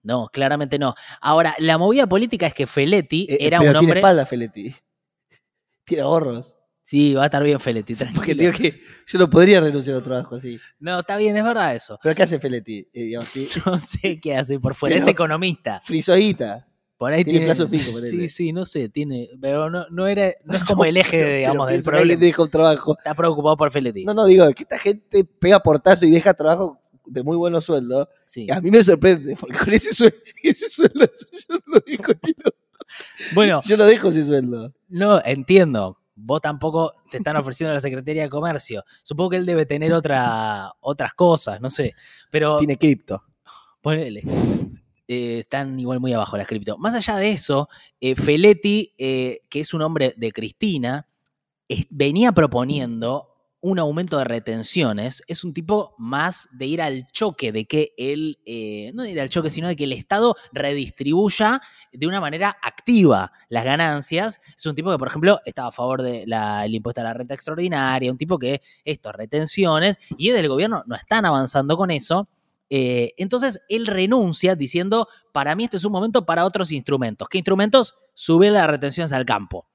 [0.04, 0.96] no, claramente no.
[1.20, 4.00] Ahora, la movida política es que Feletti Eh, era pero un tiene hombre...
[4.00, 4.74] espalda, Feletti.
[5.84, 6.56] Tiene ahorros.
[6.84, 8.20] Sí, va a estar bien Feletti, tranquilo.
[8.22, 10.60] Porque digo que yo no podría renunciar a un trabajo así.
[10.80, 11.98] No, está bien, es verdad eso.
[12.02, 12.80] ¿Pero qué hace Feletti?
[12.94, 13.48] Eh, digamos, sí.
[13.66, 15.80] No sé qué hace por fuera, Pero- es economista.
[15.84, 16.68] Frisoguita.
[17.02, 18.12] Por ahí tiene tiene, plazo fijo, ponele.
[18.12, 21.36] Sí, sí, no sé, tiene, pero no, no era, no es como el eje, Pero-
[21.36, 22.20] digamos, pero del problema.
[22.22, 22.96] deja un trabajo.
[23.00, 24.06] Está preocupado por Feletti.
[24.06, 28.08] No, no, digo que esta gente pega portazo y deja trabajo de muy buenos sueldos.
[28.28, 28.46] Sí.
[28.52, 31.10] A mí me sorprende, porque con ese sueldo, ese sueldo
[31.50, 32.54] yo no dejo ni lo-
[33.34, 34.72] Bueno, Yo no dejo ese sueldo.
[34.90, 35.98] no, entiendo.
[36.14, 38.84] Vos tampoco te están ofreciendo la Secretaría de Comercio.
[39.02, 41.96] Supongo que él debe tener otra, otras cosas, no sé.
[42.30, 43.24] Pero Tiene cripto.
[43.82, 44.22] ponele.
[45.14, 46.78] Eh, están igual muy abajo las cripto.
[46.78, 47.68] Más allá de eso,
[48.00, 51.06] eh, Feletti, eh, que es un hombre de Cristina,
[51.90, 53.28] venía proponiendo
[53.60, 55.22] un aumento de retenciones.
[55.28, 58.38] Es un tipo más de ir al choque, de que él,
[58.94, 63.34] no de ir al choque, sino de que el Estado redistribuya de una manera activa
[63.50, 64.40] las ganancias.
[64.56, 68.10] Es un tipo que, por ejemplo, estaba a favor del impuesto a la renta extraordinaria,
[68.10, 72.30] un tipo que esto, retenciones, y desde el gobierno no están avanzando con eso.
[72.74, 77.28] Eh, entonces él renuncia diciendo, para mí este es un momento para otros instrumentos.
[77.28, 77.96] ¿Qué instrumentos?
[78.14, 79.68] Subir las retenciones al campo.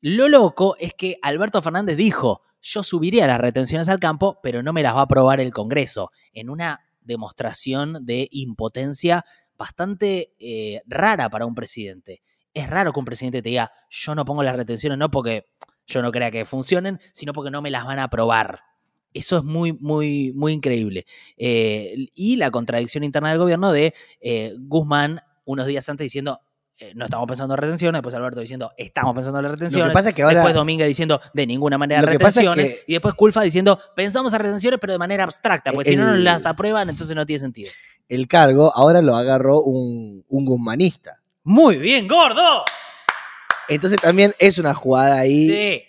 [0.00, 4.72] Lo loco es que Alberto Fernández dijo, yo subiría las retenciones al campo, pero no
[4.72, 9.22] me las va a aprobar el Congreso, en una demostración de impotencia
[9.58, 12.22] bastante eh, rara para un presidente.
[12.54, 15.50] Es raro que un presidente te diga, yo no pongo las retenciones no porque
[15.86, 18.69] yo no crea que funcionen, sino porque no me las van a aprobar.
[19.12, 21.04] Eso es muy, muy, muy increíble.
[21.36, 26.40] Eh, y la contradicción interna del gobierno de eh, Guzmán unos días antes diciendo,
[26.78, 29.92] eh, no estamos pensando en retenciones, después Alberto diciendo, estamos pensando en retenciones.
[29.92, 32.70] pasa es que ahora- Después Domínguez diciendo, de ninguna manera Lo que es retenciones.
[32.70, 36.06] que- Y después Culfa diciendo, pensamos en retenciones, pero de manera abstracta, porque si no
[36.06, 37.70] nos las aprueban, entonces no tiene sentido.
[38.08, 41.20] El cargo ahora lo agarró un, un guzmanista.
[41.42, 42.64] Muy bien, gordo.
[43.68, 45.48] Entonces también es una jugada ahí.
[45.48, 45.82] Sí,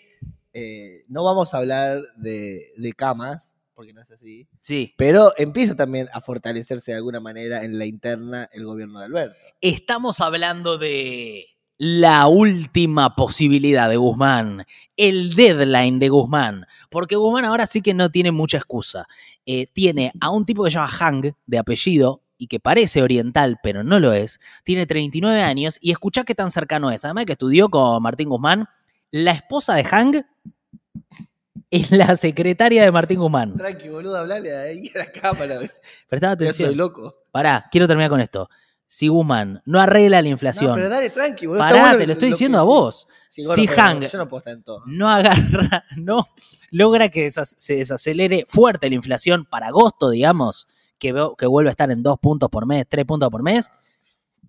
[0.53, 4.47] Eh, no vamos a hablar de, de camas, porque no es así.
[4.62, 4.93] sí.
[4.97, 9.36] Pero empieza también a fortalecerse de alguna manera en la interna el gobierno de Alberto.
[9.60, 11.47] Estamos hablando de
[11.78, 18.10] la última posibilidad de Guzmán, el deadline de Guzmán, porque Guzmán ahora sí que no
[18.10, 19.06] tiene mucha excusa.
[19.45, 23.60] Eh, tiene a un tipo que se llama Hang, de apellido, y que parece oriental,
[23.62, 27.04] pero no lo es, tiene 39 años, y escuchá qué tan cercano es.
[27.04, 28.67] Además de que estudió con Martín Guzmán,
[29.12, 30.24] la esposa de Hang
[31.69, 33.56] es la secretaria de Martín Guzmán.
[33.58, 35.60] Tranqui, boludo, hablale ahí a la cámara.
[36.10, 36.77] Prestaba Ya soy atención.
[36.77, 37.15] loco.
[37.32, 38.49] Pará, quiero terminar con esto.
[38.86, 41.60] Si Guzmán no arregla la inflación, No, pero dale tranqui, boludo.
[41.63, 43.08] pará, bueno te lo estoy diciendo a vos.
[43.30, 44.84] Sí, Si Hang Yo no puedo estar en todo.
[44.86, 46.27] no agarra, no
[46.71, 50.67] logra que desas- se desacelere fuerte la inflación para agosto, digamos,
[50.99, 51.13] que
[51.47, 53.71] vuelve a estar en dos puntos por mes, tres puntos por mes,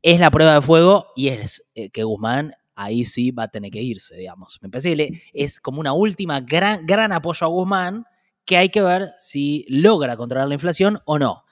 [0.03, 3.71] es la prueba de fuego y es eh, que Guzmán ahí sí va a tener
[3.71, 4.59] que irse, digamos.
[4.63, 8.05] Me parece que le- es como una última gran, gran apoyo a Guzmán
[8.45, 11.45] que hay que ver si logra controlar la inflación o no.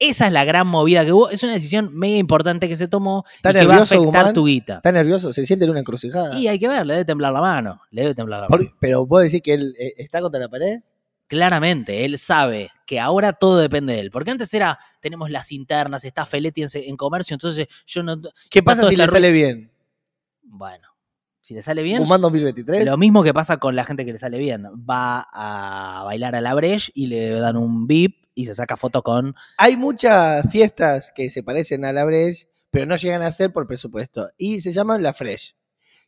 [0.00, 1.28] Esa es la gran movida que hubo.
[1.28, 4.20] Es una decisión mega importante que se tomó ¿Está y que va a nervioso, afectar
[4.20, 4.32] Guzmán?
[4.34, 4.74] tu guita.
[4.76, 5.32] ¿Está nervioso?
[5.32, 6.38] ¿Se siente en una encrucijada?
[6.38, 7.80] Y hay que ver, le debe temblar la mano.
[7.90, 8.70] Le debe temblar la mano.
[8.80, 10.78] Pero vos decís que él eh, está contra la pared.
[11.26, 14.10] claramente, él sabe que ahora todo depende de él.
[14.10, 18.18] Porque antes era, tenemos las internas, está Feletti en, en comercio, entonces yo no...
[18.50, 19.70] ¿Qué pasa si le sale bien?
[20.50, 20.88] Bueno,
[21.40, 22.84] si le sale bien, ¿Guzmán 2023?
[22.84, 24.64] lo mismo que pasa con la gente que le sale bien.
[24.88, 29.02] Va a bailar a la Breche y le dan un VIP y se saca foto
[29.02, 29.34] con...
[29.56, 33.66] Hay muchas fiestas que se parecen a la Breche, pero no llegan a ser por
[33.66, 34.28] presupuesto.
[34.36, 35.56] Y se llaman la Fresh,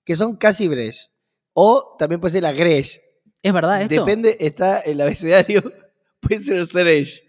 [0.05, 1.09] que son casi Breche.
[1.53, 3.01] O también puede ser la Gresh.
[3.43, 3.95] ¿Es verdad esto?
[3.95, 5.63] Depende, está el abecedario,
[6.21, 7.23] puede ser Fresh.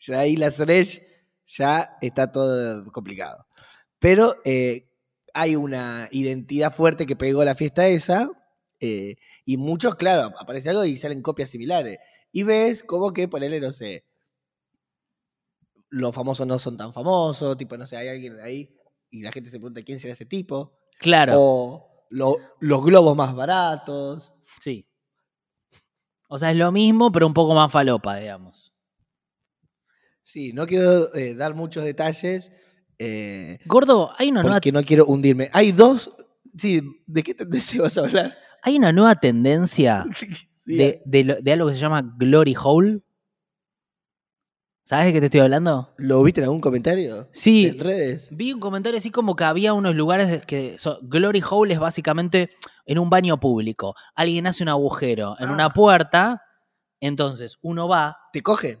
[0.00, 1.00] Ya ahí la Fresh
[1.46, 3.46] ya está todo complicado.
[3.98, 4.90] Pero eh,
[5.34, 8.30] hay una identidad fuerte que pegó la fiesta esa.
[8.80, 11.98] eh, y muchos, claro, aparece algo y salen copias similares.
[12.32, 14.04] Y ves como que ponerle, no sé,
[15.90, 18.74] los famosos no son tan famosos, tipo, no sé, hay alguien ahí
[19.10, 20.76] y la gente se pregunta quién será ese tipo.
[20.98, 24.34] Claro, O lo- los globos más baratos.
[24.60, 24.86] sí.
[26.28, 28.72] O sea, es lo mismo, pero un poco más falopa, digamos.
[30.22, 32.50] Sí, no quiero eh, dar muchos detalles
[32.98, 35.50] eh, Gordo, hay una nueva porque no quiero hundirme.
[35.52, 36.14] Hay dos.
[36.56, 38.36] Sí, ¿de qué tendencia vas a hablar?
[38.62, 40.04] Hay una nueva tendencia
[40.54, 43.00] Sí, de, de lo- de algo que se llama Glory Hole.
[44.86, 45.94] ¿Sabes de qué te estoy hablando?
[45.96, 47.28] ¿Lo viste en algún comentario?
[47.32, 48.28] Sí, En redes.
[48.30, 52.50] vi un comentario así como que había unos lugares que so- Glory Hole es básicamente
[52.84, 53.94] en un baño público.
[54.14, 55.52] Alguien hace un agujero en Ah.
[55.54, 56.42] una puerta,
[57.00, 58.18] entonces uno va.
[58.32, 58.78] ¿Te cogen?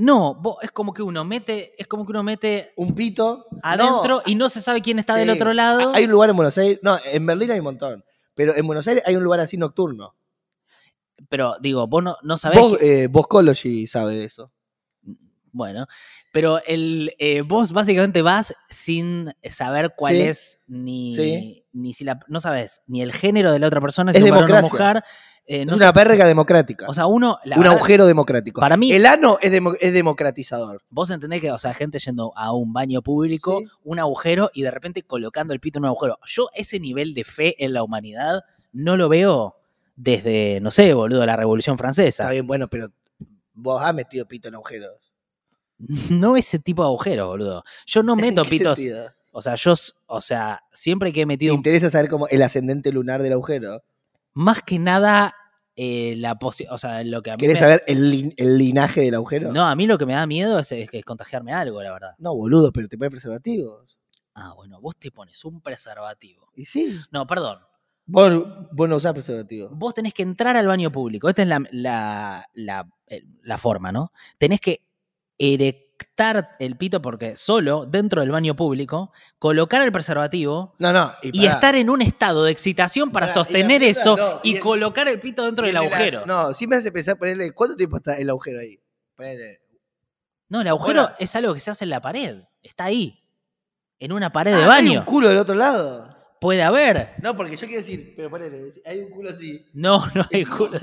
[0.00, 3.46] No, vos- es como que uno mete, es como que uno mete Un pito.
[3.62, 5.92] adentro No, y no se sabe quién está del otro lado.
[5.92, 6.78] Hay un lugar en Buenos Aires.
[6.82, 8.04] No, en Berlín hay un montón.
[8.34, 10.14] Pero en Buenos Aires hay un lugar así nocturno.
[11.28, 12.60] Pero digo, vos no, no sabés.
[12.60, 14.52] Vos, que- eh, Boscology sabe de eso.
[15.52, 15.86] Bueno,
[16.32, 20.20] pero el, eh, vos básicamente vas sin saber cuál Sí.
[20.22, 21.64] es ni, Sí.
[21.72, 24.30] ni si la, no sabes ni el género de la otra persona, si Es es
[24.30, 24.86] un varón o democracia.
[24.86, 25.04] mujer.
[25.50, 26.84] eh, no es una verga democrática.
[26.88, 28.60] o sea, uno, la un verdad, agujero democrático.
[28.60, 30.82] para mí- El ano es, demo- es democratizador.
[30.90, 33.66] vos entendés que, o sea, gente yendo a un baño público, Sí.
[33.82, 36.18] un agujero y de repente colocando el pito en un agujero.
[36.26, 38.42] Yo ese nivel de fe en la humanidad
[38.74, 39.56] no lo veo
[39.96, 42.24] desde, no sé, boludo, la Revolución Francesa.
[42.24, 42.88] Está bien, bueno, pero
[43.54, 45.07] vos has metido pito en agujeros.
[46.10, 47.64] No ese tipo de agujero, boludo.
[47.86, 48.78] Yo no meto ¿En qué pitos.
[48.78, 49.12] sentido?
[49.32, 49.74] O sea, yo,
[50.06, 53.32] o sea, siempre que he ¿Te metido un interesa saber cómo el ascendente lunar del
[53.34, 53.82] agujero?
[54.34, 55.34] más que nada
[55.76, 58.56] eh, la posibilidad, o sea, lo que a mí ¿Querés me- saber el, lin- el
[58.58, 59.52] linaje del agujero?
[59.52, 60.72] No, a mí lo que me da miedo es,
[61.04, 62.14] contagiarme algo, la verdad.
[62.18, 63.96] No, boludo, pero te ponen preservativos.
[64.34, 66.50] Ah, bueno, vos te pones un preservativo.
[66.56, 66.98] Y sí.
[67.12, 67.58] No, perdón.
[68.06, 68.32] Vos,
[68.72, 69.68] vos no usás preservativo.
[69.72, 71.28] Vos tenés que entrar al baño público.
[71.28, 74.12] Esta es la, la, la- eh, la forma, ¿no?
[74.38, 74.82] Tenés que
[75.38, 81.12] erectar el pito porque solo dentro del baño público, colocar el preservativo No, no.
[81.22, 84.54] y, estar en un estado de excitación para y sostener puta, eso no, y, y
[84.56, 86.26] el- colocar el pito dentro del las- agujero.
[86.26, 87.52] No, No, sí me hace pensar ponerle.
[87.52, 88.78] ¿Cuánto tiempo está el agujero ahí?
[89.16, 89.60] Ponele.
[90.50, 92.42] el agujero es algo que se hace en la pared.
[92.62, 93.22] Está ahí.
[94.00, 95.00] En una pared Ah, de ¿Hay baño.
[95.00, 96.16] un culo del otro lado?
[96.40, 97.14] Puede haber.
[97.20, 99.66] No, porque yo quiero decir, pero ponele, hay un culo así.
[99.72, 100.78] No, no hay culo.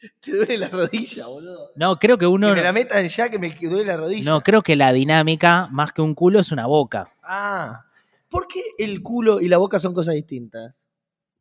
[0.20, 1.70] Te duele la rodilla, boludo.
[1.76, 2.48] No, creo que uno.
[2.48, 4.30] que me la metan ya que me duele la rodilla.
[4.32, 7.12] No, creo que la dinámica, más que un culo, es una boca.
[7.22, 7.84] Ah,
[8.28, 10.84] ¿por qué el culo y la boca son cosas distintas?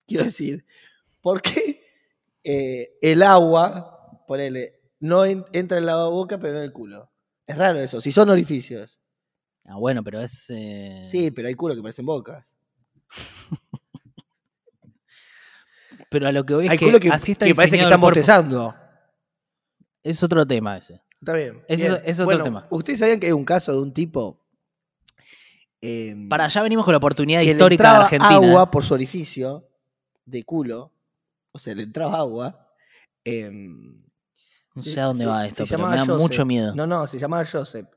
[0.08, 0.66] Quiero decir,
[1.22, 1.84] ¿por qué
[2.44, 7.12] eh, el agua, ponele, no en- entra en la boca pero no en el culo?
[7.46, 9.00] Es raro eso, si son orificios.
[9.66, 10.50] Ah, bueno, pero es.
[10.50, 12.56] eh, Sí, pero hay culo que parecen bocas.
[16.10, 18.76] Pero a lo que voy es que, así está que parece que están bostezando.
[20.04, 21.02] Es otro tema ese.
[21.20, 21.64] Está bien.
[21.68, 22.02] Bien.
[22.06, 22.68] es otro Bueno, tema.
[22.70, 24.46] ¿Ustedes sabían que hay un caso de un tipo
[25.82, 28.36] em, Para allá venimos con la oportunidad que le histórica de Argentina.
[28.36, 29.68] agua por su orificio
[30.26, 30.94] de culo.
[31.52, 32.64] O sea, le entraba agua.
[33.24, 34.04] em,
[34.76, 36.22] No sé a dónde se- va esto, pero me da Joseph.
[36.22, 36.74] mucho miedo.
[36.76, 37.88] No, no, se llamaba Joseph.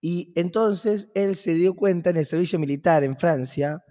[0.00, 3.84] Y entonces él se dio cuenta en el servicio militar en Francia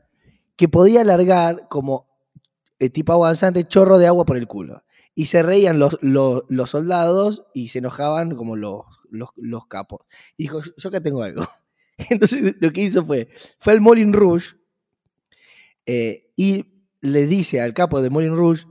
[0.56, 2.13] que podía alargar como
[2.84, 4.84] eh, tipo avanzante chorro de agua por el culo.
[5.16, 10.02] Y se reían los, los, los soldados y se enojaban como los, los, los capos.
[10.38, 11.48] Y dijo, yo, acá tengo algo.
[12.10, 13.30] Entonces lo que hizo fue,
[13.60, 14.56] fue al Molin Rouge
[15.86, 16.66] eh, y
[17.02, 18.66] le dice al capo de Molin Rouge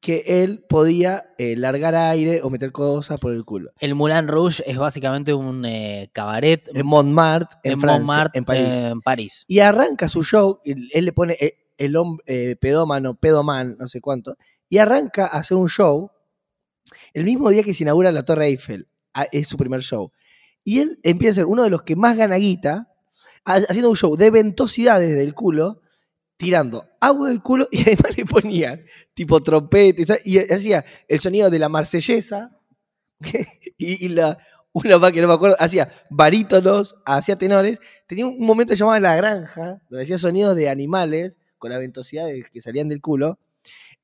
[0.00, 3.70] que él podía eh, largar aire o meter cosas por el culo.
[3.78, 8.44] El Moulin Rouge es básicamente un eh, cabaret En Montmartre, en, en Francia, Montmartre, en
[8.44, 8.84] París.
[8.84, 9.44] en París.
[9.48, 11.38] Y arranca su show, y él le pone
[11.78, 14.36] el hombre eh, pedómano, pedoman, no sé cuánto,
[14.68, 16.10] y arranca a hacer un show
[17.12, 18.88] el mismo día que se inaugura la Torre Eiffel.
[19.32, 20.12] Es su primer show.
[20.64, 22.92] Y él empieza a ser uno de los que más gana guita,
[23.44, 25.82] ha- haciendo un show de ventosidades del culo,
[26.36, 28.80] tirando agua del culo y además le ponía
[29.14, 32.58] tipo trompeta y, hacía el sonido de la marsellesa
[33.78, 34.38] y, y la,
[34.72, 37.78] una más que no me acuerdo, hacía barítonos, hacía tenores.
[38.08, 42.60] Tenía un momento llamado La Granja, donde hacía sonidos de animales con las ventosidades que
[42.60, 43.40] salían del culo.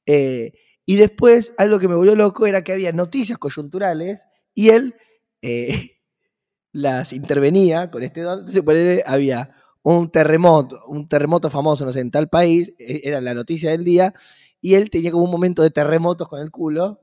[0.07, 0.53] Eh,
[0.87, 4.95] y después, algo que me volvió loco era que había noticias coyunturales y él
[5.43, 5.99] eh,
[6.73, 8.41] las intervenía con este don.
[8.41, 13.35] Entonces, por él había un terremoto, un terremoto famoso, en tal país, eh, era la
[13.35, 14.15] noticia del día,
[14.61, 17.01] y él tenía como un momento de terremotos con el culo,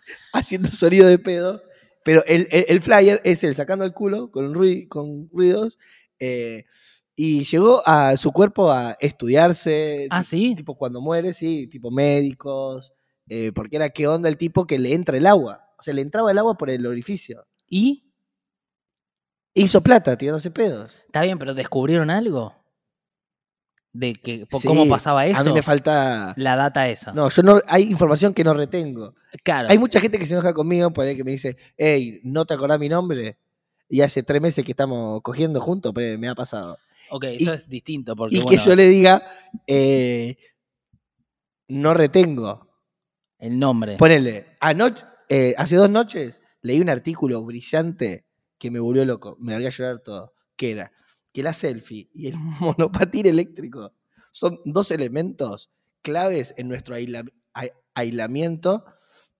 [0.32, 1.62] haciendo sonido de pedo,
[2.04, 5.78] pero el, el- flyer es él sacando el culo con, rui- con ruidos,
[7.16, 10.54] y llegó a su cuerpo a estudiarse, Ah, sí.
[10.54, 12.92] tipo cuando muere, sí, tipo médicos,
[13.28, 16.02] eh, porque era qué onda el tipo que le entra el agua, o sea, le
[16.02, 17.46] entraba el agua por el orificio.
[17.68, 18.10] ¿Y?
[19.54, 20.96] Hizo plata tirándose pedos.
[21.06, 22.54] Está bien, pero ¿descubrieron algo?
[23.92, 25.40] De que, Sí, ¿Cómo pasaba eso?
[25.40, 26.34] A mí me falta.
[26.36, 27.12] La data esa.
[27.12, 27.60] No, yo no.
[27.68, 29.14] Hay información que no retengo.
[29.44, 29.68] claro.
[29.70, 32.54] Hay mucha gente que se enoja conmigo por ahí que me dice, hey, ¿no te
[32.54, 33.38] acordás mi nombre?
[33.88, 36.76] Y hace tres meses que estamos cogiendo juntos, pero me ha pasado.
[37.10, 38.14] Ok, eso y- es distinto.
[38.16, 39.22] Porque, Y bueno, que yo le diga,
[39.66, 40.36] eh,
[41.68, 42.68] no retengo.
[43.38, 43.96] El nombre.
[43.96, 48.26] Ponele, anoche, eh, hace dos noches leí un artículo brillante
[48.58, 50.92] que me volvió loco, me haría llorar todo, que era
[51.32, 53.92] que la selfie y el monopatín eléctrico
[54.30, 58.84] son dos elementos claves en nuestro aisla- ai- aislamiento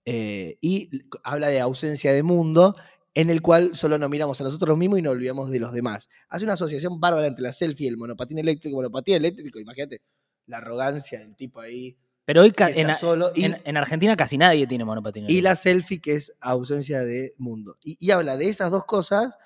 [0.05, 0.91] eh, y
[1.23, 2.75] habla de ausencia de mundo
[3.15, 6.09] en el cual solo nos miramos a nosotros mismos y nos olvidamos de los demás.
[6.29, 8.77] Hace una asociación bárbara entre la selfie y el monopatín eléctrico.
[8.77, 10.03] Monopatín eléctrico, imagínate
[10.47, 11.97] la arrogancia del tipo ahí.
[12.27, 15.27] Pero hoy en, está solo y- en- en Argentina casi nadie tiene monopatín.
[15.29, 17.77] y la selfie, que es ausencia de mundo.
[17.85, 19.37] Y, y habla de esas dos cosas.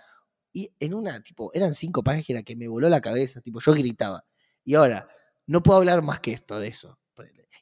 [0.53, 3.41] Y en una, tipo, eran cinco páginas que me voló la cabeza.
[3.41, 4.25] Tipo, yo gritaba.
[4.65, 5.09] Y ahora,
[5.47, 6.99] no puedo hablar más que esto de eso.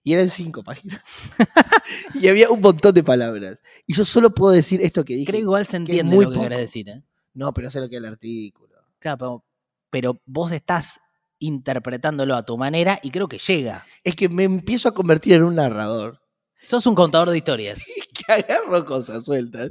[0.03, 1.03] Y eran cinco páginas.
[2.15, 3.61] y había un montón de palabras.
[3.89, 5.27] Y yo solo puedo decir esto que dije.
[5.27, 6.89] Creo que igual se que entiende muy lo que querés decir.
[6.89, 7.03] ¿eh?
[7.35, 8.77] No, pero sé lo que es el artículo.
[9.01, 9.45] Claro, pero,
[9.91, 11.01] pero vos estás
[11.39, 13.85] interpretándolo a tu manera y creo que llega.
[14.05, 16.21] Es que me empiezo a convertir en un narrador.
[16.59, 17.85] Sos un contador de historias.
[18.15, 19.71] que agarro cosas sueltas.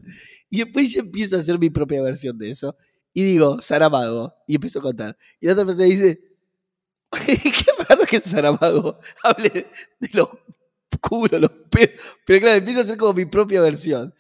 [0.49, 2.75] Y después yo empiezo a hacer mi propia versión de eso.
[3.13, 4.33] Y digo, Saramago.
[4.47, 5.17] Y empiezo a contar.
[5.39, 6.19] Y la otra persona dice,
[7.26, 9.49] qué raro que Saramago hable
[9.99, 10.30] de los
[10.99, 11.99] culos, los pedos.
[12.26, 14.13] Pero claro, empiezo a hacer como mi propia versión.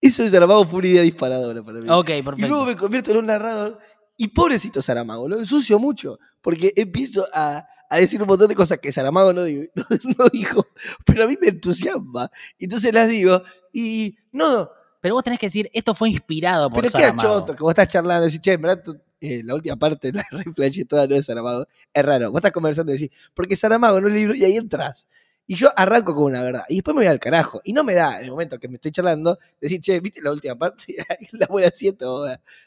[0.00, 1.86] Eso de Saramago fue una idea disparadora para mí.
[1.90, 2.48] Ok, y perfecto.
[2.50, 3.78] luego me convierto en un narrador.
[4.16, 6.18] Y pobrecito Saramago, lo ensucio mucho.
[6.40, 9.84] Porque empiezo a, a decir un montón de cosas que Saramago no, digo- no-
[10.18, 10.66] no dijo.
[11.04, 12.30] Pero a mí me entusiasma.
[12.58, 13.42] Entonces las digo.
[13.72, 17.40] Y no, Pero vos tenés que decir, esto fue inspirado por pero queda Saramago.
[17.40, 18.82] choto que vos estás charlando y decís, che, en verdad,
[19.20, 21.66] eh, la última parte, la reflexión toda no es Saramago.
[21.92, 22.30] Es raro.
[22.30, 25.08] Vos estás conversando y decís, porque Saramago en un libro, y ahí entras.
[25.46, 26.64] Y yo arranco con una verdad.
[26.68, 27.60] Y después me voy al carajo.
[27.64, 30.30] Y no me da, en el momento que me estoy charlando, decir, che, ¿viste la
[30.30, 30.94] última parte?
[31.32, 32.24] la buena asiento.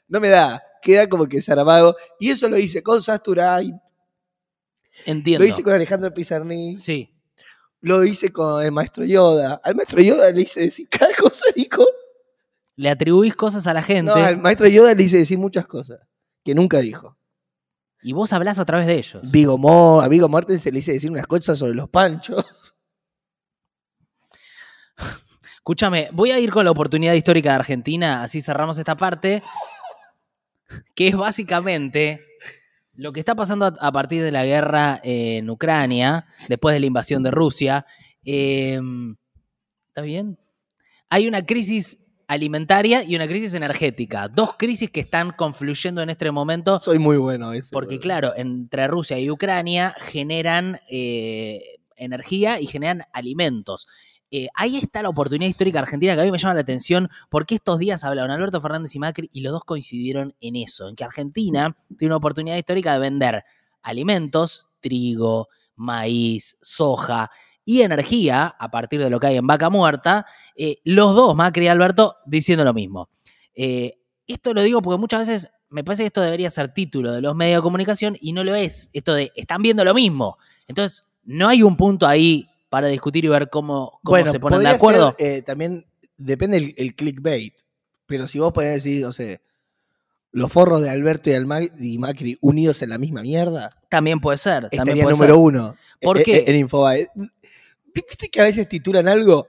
[0.07, 0.61] No me da.
[0.81, 1.95] Queda como que Saramago.
[2.19, 3.73] Y eso lo hice con Sasturay.
[5.05, 5.45] Entiendo.
[5.45, 6.77] Lo hice con Alejandro Pizarnik.
[6.77, 7.09] Sí.
[7.79, 9.61] Lo hice con el maestro Yoda.
[9.63, 11.87] Al maestro Yoda le hice decir cada cosa, Nico.
[12.75, 15.99] Le atribuís cosas a la gente No, al maestro Yoda le hice decir muchas cosas
[16.43, 17.17] que nunca dijo.
[18.01, 19.31] y vos hablás a través de ellos.
[19.31, 22.45] Vigo Mo, a Vigo Mortensen le hice decir unas cosas sobre los panchos.
[25.55, 29.41] Escúchame, voy a ir con la oportunidad histórica de Argentina, así cerramos esta parte,
[30.93, 32.25] que es básicamente
[32.93, 36.85] lo que está pasando a, a partir de la guerra en Ucrania, después de la
[36.87, 37.85] invasión de Rusia.
[38.25, 38.79] Eh,
[39.87, 40.37] ¿Está bien?
[41.09, 42.02] Hay una crisis
[42.33, 44.27] alimentaria y una crisis energética.
[44.27, 47.71] Dos crisis que están confluyendo en este momento Soy muy bueno ese.
[47.71, 51.61] porque, claro, entre Rusia y Ucrania generan eh,
[51.95, 53.87] energía y generan alimentos.
[54.31, 57.53] Eh, ahí está la oportunidad histórica argentina que a mí me llama la atención porque
[57.53, 61.03] estos días hablaron Alberto Fernández y Macri y los dos coincidieron en eso, en que
[61.03, 63.43] Argentina tiene una oportunidad histórica de vender
[63.83, 67.29] alimentos, trigo, maíz, soja
[67.65, 71.65] y energía a partir de lo que hay en Vaca Muerta, eh, los dos, Macri
[71.65, 73.09] y Alberto, diciendo lo mismo.
[73.55, 73.93] Eh,
[74.27, 77.35] esto lo digo porque muchas veces me parece que esto debería ser título de los
[77.35, 78.89] medios de comunicación y no lo es.
[78.93, 80.37] Esto de están viendo lo mismo.
[80.67, 84.61] Entonces, no hay un punto ahí para discutir y ver cómo, cómo bueno, se ponen
[84.61, 85.13] de acuerdo.
[85.17, 85.85] ser, eh, también
[86.17, 87.53] depende el, el clickbait.
[88.05, 89.41] Pero si vos podés decir, no sé,
[90.33, 91.29] los forros de Alberto
[91.79, 94.63] y, Macri unidos en la misma mierda, También puede ser.
[94.63, 95.41] También estaría puede número ser.
[95.41, 95.75] uno.
[96.01, 96.35] ¿Por eh, qué?
[96.39, 97.07] eh, En Infobae.
[97.93, 99.47] ¿Viste que a veces titulan algo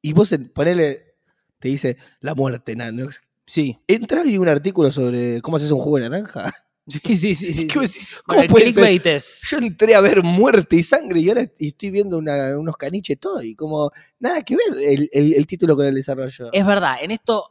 [0.00, 1.16] y vos en- ponele,
[1.58, 3.08] te dice la muerte, nano?
[3.44, 3.78] Sí.
[3.88, 6.54] Entra y un artículo sobre cómo se hace un jugo de naranja.
[6.88, 7.52] Sí, sí, sí.
[7.52, 7.66] sí.
[7.66, 7.80] ¿Qué?
[7.80, 7.90] Bueno,
[8.26, 9.20] ¿Cómo el puede ser?
[9.48, 13.42] Yo entré a ver muerte y sangre y ahora estoy viendo una- unos caniches todo
[13.42, 13.90] y como
[14.20, 16.48] nada que ver el, el- el título con el desarrollo.
[16.52, 17.42] Es verdad, en esto,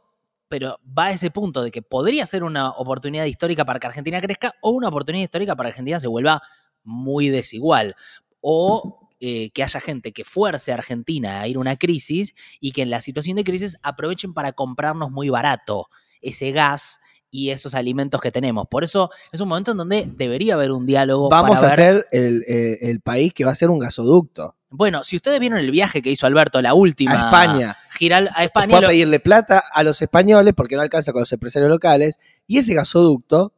[0.48, 4.20] pero va a ese punto de que podría ser una oportunidad histórica para que Argentina
[4.20, 6.40] crezca o una oportunidad histórica para que Argentina se vuelva
[6.84, 7.94] muy desigual.
[8.40, 12.72] O eh, que haya gente que fuerce a Argentina a ir a una crisis y
[12.72, 15.86] que en la situación de crisis aprovechen para comprarnos muy barato
[16.20, 18.66] ese gas y esos alimentos que tenemos.
[18.68, 21.28] Por eso es un momento en donde debería haber un diálogo.
[21.28, 24.54] Vamos para a ver- ser el, eh, el país que va a ser un gasoducto.
[24.68, 27.12] Bueno, si ustedes vieron el viaje que hizo Alberto, la última.
[27.14, 27.76] A España.
[27.96, 28.68] Giral a España.
[28.76, 32.18] Fue a pedirle plata a los españoles porque no alcanza con los empresarios locales.
[32.46, 33.52] Y ese gasoducto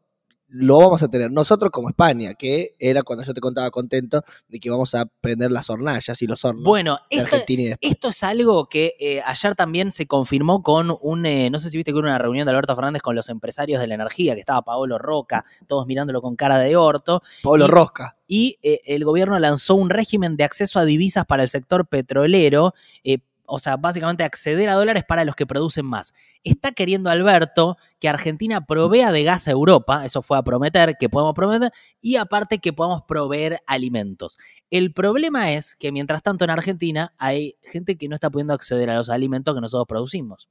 [0.51, 4.59] lo vamos a tener nosotros como España, que era cuando yo te contaba contento de
[4.59, 7.87] que vamos a prender las hornallas y los hornos bueno, de esta- Argentina y.
[7.87, 11.77] Esto es algo que eh, ayer también se confirmó con un, eh, no sé si
[11.77, 14.41] viste que hubo una reunión de Alberto Fernández con los empresarios de la energía, que
[14.41, 18.17] estaba Paolo Roca, todos mirándolo con cara de orto, Pablo y- Rosca.
[18.27, 22.73] y eh, el gobierno lanzó un régimen de acceso a divisas para el sector petrolero,
[23.05, 23.19] eh,
[23.49, 26.13] o sea, básicamente acceder a dólares para los que producen más.
[26.45, 31.09] Está queriendo Alberto que Argentina provea de gas a Europa, eso fue a prometer, que
[31.09, 34.37] podemos prometer, y aparte que podamos proveer alimentos.
[34.71, 38.91] El problema es que mientras tanto en Argentina hay gente que no está pudiendo acceder
[38.91, 40.49] a los alimentos que nosotros producimos.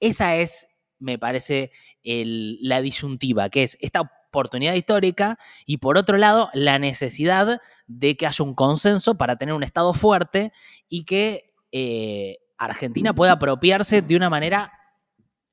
[0.00, 0.68] Esa es,
[0.98, 1.70] me parece,
[2.02, 4.02] la disyuntiva, que es esta
[4.34, 9.54] oportunidad histórica y por otro lado la necesidad de que haya un consenso para tener
[9.54, 10.52] un Estado fuerte
[10.88, 14.72] y que eh, Argentina pueda apropiarse de una manera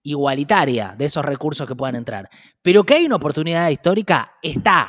[0.03, 2.29] igualitaria de esos recursos que puedan entrar.
[2.61, 4.87] Pero que hay una oportunidad histórica, está.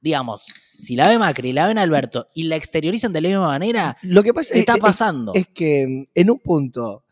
[0.00, 3.96] Digamos, si la ve Macri, la ven Alberto y la exteriorizan de la misma manera,
[4.02, 5.32] Lo que pasa es- está es, pasando.
[5.34, 7.04] es que en un punto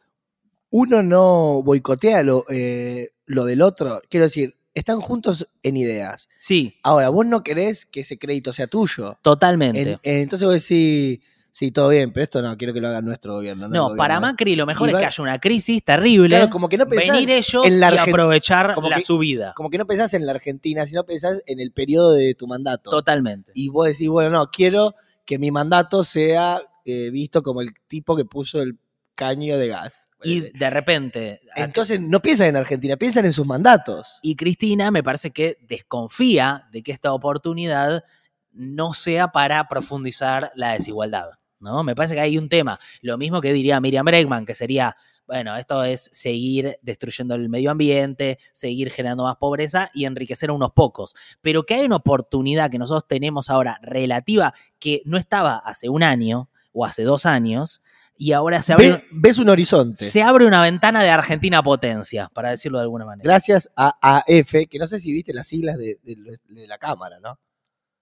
[0.71, 4.01] uno no boicotea lo, eh, lo del otro.
[4.09, 6.29] Quiero decir, están juntos en ideas.
[6.39, 9.19] Sí, Ahora, vos no querés que ese crédito sea tuyo.
[9.23, 9.99] totalmente.
[10.03, 11.21] En- entonces vos decís,
[11.59, 13.67] sí, todo bien, pero esto no, quiero que lo haga nuestro gobierno.
[13.69, 16.51] no, gobierno para Macri lo mejor Y es va- que haya una crisis terrible, Claro,
[16.51, 19.53] como que no pensás venir ellos en la y Argen- aprovechar como la que- subida.
[19.57, 22.91] Como que no pensás en la Argentina, sino pensás en el periodo de tu mandato.
[22.91, 23.51] Totalmente.
[23.55, 24.95] Y vos decís, bueno, no, quiero
[25.25, 28.79] que mi mandato sea eh, visto como el tipo que puso el
[29.15, 30.09] caño de gas.
[30.23, 34.19] Y de repente, Entonces no piensan en Argentina, piensan en sus mandatos.
[34.23, 38.05] y Cristina me parece que desconfía de que esta oportunidad
[38.53, 41.29] no sea para profundizar la desigualdad.
[41.61, 41.83] ¿No?
[41.85, 42.79] Me parece que hay un tema.
[43.03, 44.97] Lo mismo que diría Miriam Bregman, que sería,
[45.27, 50.53] bueno, esto es seguir destruyendo el medio ambiente, seguir generando más pobreza y enriquecer a
[50.53, 51.15] unos pocos.
[51.41, 56.03] Pero que hay una oportunidad que nosotros tenemos ahora relativa que no estaba hace un
[56.03, 57.83] año o hace dos años
[58.21, 60.05] y ahora se abre, Ve- ves un horizonte.
[60.05, 63.23] se abre una ventana de Argentina potencia, para decirlo de alguna manera.
[63.25, 67.21] Gracias a AF, que no sé si viste las siglas de, de- de la Cámara,
[67.21, 67.39] ¿no?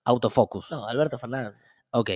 [0.05, 0.71] Autofocus.
[0.71, 1.55] No, Alberto Fernández.
[1.91, 2.11] Ok.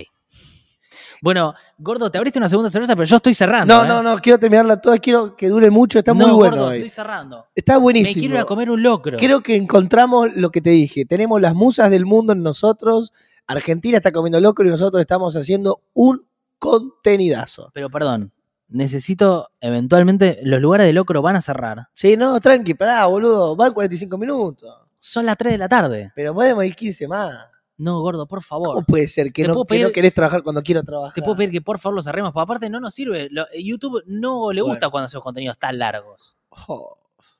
[1.21, 3.73] Bueno, Gordo, te abriste una segunda cerveza, pero yo estoy cerrando.
[3.75, 3.87] No, ¿eh?
[3.87, 6.77] no, no, quiero terminarla toda, quiero que dure mucho, está muy No, bueno Gordo, hoy.
[6.77, 7.45] estoy cerrando.
[7.55, 8.19] Está Me buenísimo.
[8.19, 9.17] quiero ir a comer un locro.
[9.17, 11.05] Creo que encontramos lo que te dije.
[11.05, 13.13] Tenemos las musas del mundo en nosotros.
[13.47, 16.25] Argentina está comiendo locro y nosotros estamos haciendo un
[16.59, 17.69] contenidazo.
[17.73, 18.31] Pero perdón,
[18.69, 21.87] necesito, eventualmente, los lugares de locro van a cerrar.
[21.93, 23.55] Sí, no, tranqui, pará, boludo.
[23.55, 24.75] Van 45 minutos.
[24.99, 26.11] Son las 3 de la tarde.
[26.15, 27.45] Pero podemos ir 15 más.
[27.81, 28.75] No, Gordo, por favor.
[28.75, 31.13] ¿Cómo puede ser que no, que no pedir- querés trabajar cuando quiero trabajar?
[31.15, 33.27] Te puedo pedir que por favor lo cerremos, porque aparte no nos sirve.
[33.31, 34.91] Lo- YouTube no le gusta Bueno.
[34.91, 36.35] cuando hacemos contenidos tan largos.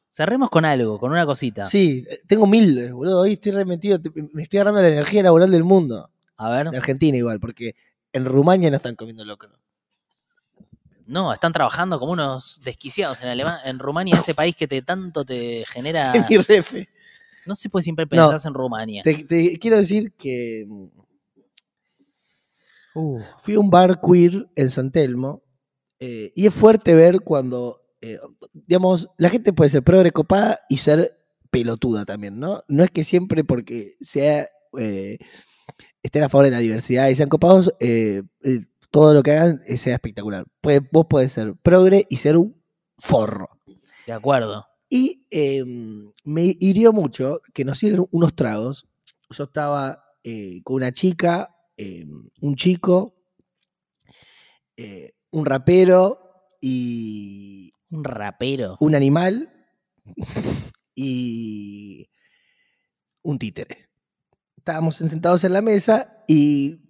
[0.09, 1.65] Cerremos con algo, con una cosita.
[1.67, 3.19] Sí, eh, tengo mil, boludo.
[3.21, 3.99] Hoy estoy remetido.
[4.33, 6.09] Me estoy agarrando la energía laboral del mundo.
[6.37, 6.69] A ver.
[6.71, 7.75] De Argentina igual, porque
[8.11, 9.51] en Rumania no están comiendo locro.
[11.05, 15.23] No, están trabajando como unos desquiciados en Alema- en Rumania, ese país que te tanto
[15.25, 16.13] te genera.
[16.29, 16.89] Mi refe.
[17.45, 18.29] No se puede siempre No.
[18.29, 19.01] pensar en Rumania.
[19.03, 20.87] Te, te quiero decir que mm,
[23.37, 25.43] fui a un bar queer en San Telmo
[25.99, 28.19] eh, y es fuerte ver cuando, eh,
[28.53, 31.17] digamos, la gente puede ser progre copada y ser
[31.51, 32.63] pelotuda también, ¿no?
[32.67, 35.17] No es que siempre porque sea eh,
[36.01, 38.23] estén a favor de la diversidad y sean copados, eh,
[38.89, 40.45] todo lo que hagan sea espectacular.
[40.59, 42.61] Puede- vos podés ser progre y ser un
[42.97, 43.49] forro.
[44.07, 44.65] De acuerdo.
[44.93, 45.63] Y eh,
[46.25, 48.89] me hirió mucho que nos sirven unos tragos.
[49.29, 52.05] Yo estaba eh, con una chica, eh,
[52.41, 53.15] un chico,
[54.75, 56.19] eh, un rapero
[56.59, 58.75] y Un rapero.
[58.81, 59.49] un animal
[60.93, 62.09] y
[63.21, 63.89] un títere.
[64.57, 66.81] Estábamos sentados en la mesa y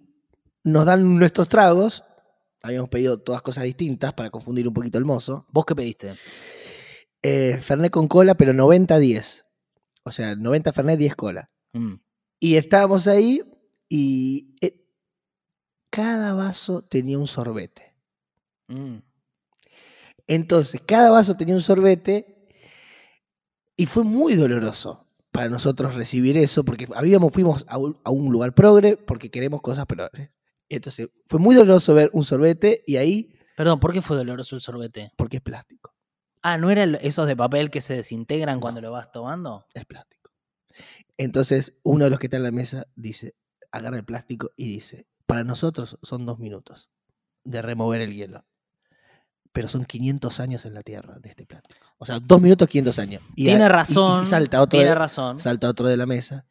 [0.64, 2.02] nos dan nuestros tragos.
[2.64, 5.46] Habíamos pedido todas cosas distintas para confundir un poquito el mozo.
[5.52, 6.14] ¿Vos qué pediste?
[7.22, 9.44] Eh, Fernet con cola, pero 90-10.
[10.04, 11.50] O sea, 90 Fernet, 10 cola.
[11.72, 11.94] Mm.
[12.40, 13.42] Y estábamos ahí
[13.88, 14.84] y eh,
[15.90, 17.94] cada vaso tenía un sorbete.
[18.68, 18.98] Mm.
[20.26, 22.48] Entonces, cada vaso tenía un sorbete
[23.76, 28.30] y fue muy doloroso para nosotros recibir eso, porque habíamos, fuimos a un, a un
[28.30, 30.30] lugar progre porque queremos cosas progres.
[30.68, 34.62] Entonces, fue muy doloroso ver un sorbete y ahí, Perdón, ¿por qué fue doloroso el
[34.62, 35.12] sorbete?
[35.16, 35.91] porque es plástico,
[36.42, 39.66] Ah, ¿no eran esos de papel que se desintegran cuando lo vas tomando?
[39.74, 40.30] es plástico.
[41.16, 43.34] Entonces, uno de los que está en la mesa dice,
[43.70, 46.90] agarra el plástico y dice, para nosotros son dos minutos
[47.44, 48.44] de remover el hielo.
[49.52, 51.78] Pero son 500 años en la Tierra de este plástico.
[51.98, 53.22] O sea, dos minutos, 500 años.
[53.36, 54.24] Y tiene a- y- y razón.
[54.24, 55.38] salta otro tiene de- razón.
[55.40, 56.46] salta otro de la mesa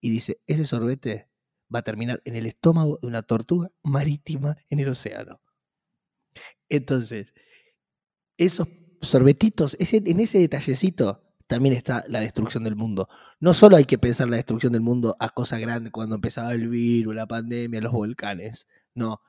[0.00, 1.28] y dice, ese sorbete
[1.72, 5.40] va a terminar en el estómago de una tortuga marítima en el océano.
[6.70, 7.34] Entonces,
[8.38, 8.68] esos
[9.00, 13.08] sorbetitos, ese, en ese detallecito también está la destrucción del mundo.
[13.40, 16.68] No solo hay que pensar la destrucción del mundo a cosas grandes, cuando empezaba el
[16.68, 18.66] virus, la pandemia, los volcanes.
[18.94, 19.22] No,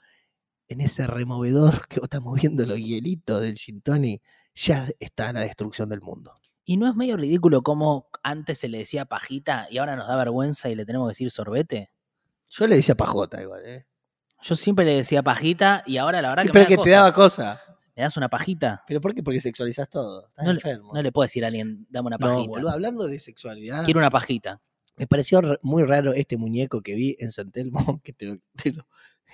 [0.68, 4.22] en ese removedor que vos estás moviendo los hielitos del gin tonic,
[4.54, 6.34] ya está la destrucción del mundo.
[6.66, 10.16] ¿Y no es medio ridículo cómo antes se le decía pajita y ahora nos da
[10.18, 11.92] vergüenza y le tenemos que decir sorbete?
[12.50, 13.88] Yo le decía pajota igual, ¿eh?
[14.42, 16.90] Yo siempre le decía pajita y ahora la verdad que Pero me que da te
[16.90, 16.96] cosa.
[16.98, 17.62] daba cosa.
[18.00, 18.82] ¿Me das una pajita?
[18.88, 19.22] ¿Pero por qué?
[19.22, 20.28] Porque sexualizas todo.
[20.30, 20.94] Estás No le- enfermo.
[20.94, 22.48] No le puedo decir a alguien, dame una No, pajita.
[22.48, 24.62] boludo, hablando de sexualidad, Quiero una pajita.
[24.96, 27.80] me pareció muy raro este muñeco que vi en San Telmo.
[28.04, 28.88] Que te lo, te lo-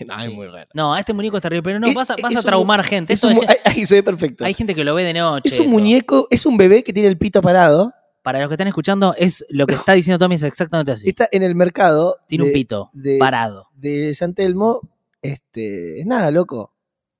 [0.07, 0.67] No, es muy raro.
[0.73, 3.13] No, este muñeco es terrible, pero no, Es- vas a, vas un- traumar gente.
[3.13, 4.43] Es Eso es ahí, se ve perfecto.
[4.43, 5.47] hay gente que lo ve de noche.
[5.47, 5.69] es un esto.
[5.71, 7.93] muñeco, es un bebé que tiene el pito parado.
[8.23, 11.07] Para los que están escuchando, es lo que está diciendo Tommy es exactamente así.
[11.07, 12.17] Está en el mercado.
[12.27, 13.67] Tiene de, un pito de- parado.
[13.75, 14.81] De San Telmo.
[15.21, 16.73] Este, es nada, loco.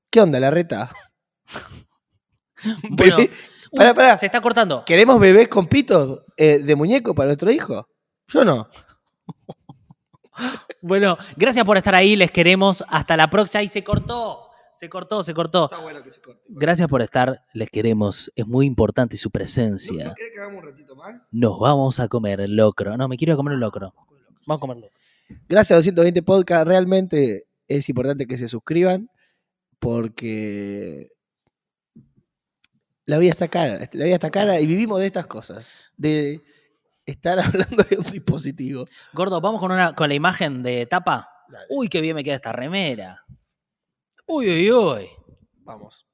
[0.10, 0.90] ¿Qué onda, la reta?
[2.90, 3.30] Bueno, uy,
[3.76, 4.18] pará, pará.
[4.18, 4.84] se está cortando.
[4.86, 7.88] ¿Queremos bebés con pito eh, de muñeco para nuestro hijo?
[8.28, 8.68] Yo no.
[10.82, 12.84] Bueno, gracias por estar ahí, les queremos.
[12.90, 13.64] Hasta la próxima.
[13.64, 15.66] Y se cortó, se cortó, se cortó.
[15.72, 16.42] Está bueno que se corte.
[16.50, 18.32] Gracias por estar, les queremos.
[18.36, 20.14] Es muy importante su presencia.
[20.14, 21.22] querés que hagamos un ratito más?
[21.32, 22.98] Nos vamos a comer el locro.
[22.98, 23.94] No, me quiero comer el locro.
[24.46, 24.90] Vamos a comerlo.
[25.48, 26.68] Gracias a 220 Podcast.
[26.68, 29.10] Realmente es importante que se suscriban
[29.80, 31.15] porque
[33.06, 33.80] la vida está cara.
[33.94, 35.66] La vida está cara y vivimos de estas cosas.
[35.98, 36.44] De
[37.06, 38.86] estar hablando de un dispositivo.
[39.14, 41.30] Gordo, vamos con, una, con la imagen de tapa.
[41.48, 41.66] Dale.
[41.70, 43.24] Uy, qué bien me queda esta remera.
[44.26, 45.08] Uy, uy, uy.
[45.64, 46.08] Vamos.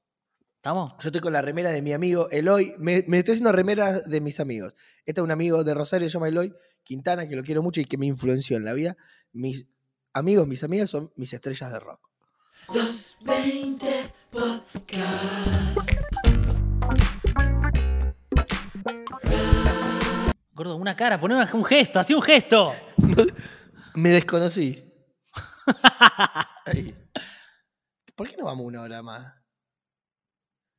[0.56, 0.92] ¿Estamos?
[1.00, 2.74] Yo estoy con la remera de mi amigo Eloy.
[2.78, 4.74] Me, me estoy haciendo remeras de mis amigos.
[5.04, 7.84] Este es un amigo de Rosario, se llama Eloy Quintana, que lo quiero mucho y
[7.86, 8.96] que me influenció en la vida.
[9.32, 9.66] Mis
[10.12, 12.08] amigos, mis amigas son mis estrellas de rock.
[12.68, 13.86] 220
[14.30, 16.21] Podcast.
[20.54, 22.72] Gordo, una cara, poné una- un gesto, así un gesto.
[23.94, 24.84] Me desconocí.
[28.14, 29.34] ¿Por qué no vamos una hora más?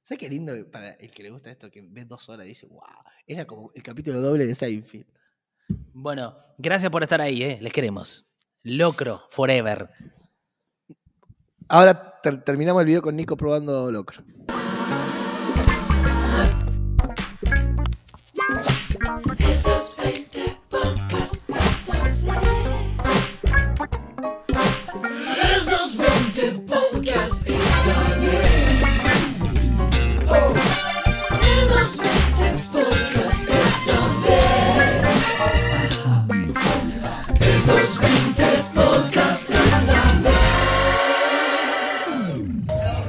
[0.03, 1.71] ¿Sabes qué lindo para el que le gusta esto?
[1.71, 2.81] Que ves dos horas y dice, wow,
[3.25, 5.07] era como el capítulo doble de Seinfeld.
[5.93, 7.57] Bueno, gracias por estar ahí, ¿eh?
[7.61, 8.27] Les queremos.
[8.63, 9.89] Locro, forever.
[11.69, 14.23] Ahora ter- terminamos el video con Nico probando locro.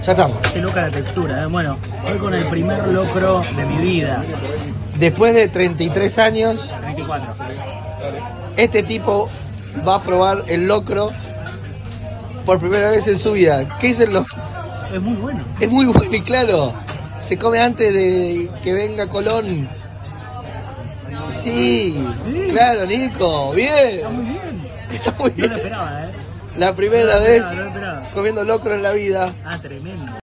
[0.05, 0.37] Ya estamos.
[0.53, 1.47] Qué loca la textura, ¿eh?
[1.47, 4.23] Bueno, voy con el primer locro de mi vida.
[4.99, 7.35] Después de 33 años, 34.
[8.57, 9.31] este tipo
[9.87, 11.11] va a probar el locro
[12.45, 13.79] por primera vez en su vida.
[13.81, 14.37] ¿Qué es el locro?
[14.93, 15.41] Es muy bueno.
[15.59, 16.73] Es muy bueno y claro.
[17.21, 19.67] Se come antes de que venga Colón.
[21.31, 22.49] Sí, Sí.
[22.51, 23.53] claro, Nico.
[23.53, 23.71] Bien.
[23.99, 24.69] Está muy bien.
[24.93, 25.51] Está muy No bien.
[25.51, 26.11] lo esperaba, ¿eh?
[26.57, 27.45] La primera vez
[28.13, 29.33] comiendo locro en la vida.
[29.45, 30.13] Ah, tremendo.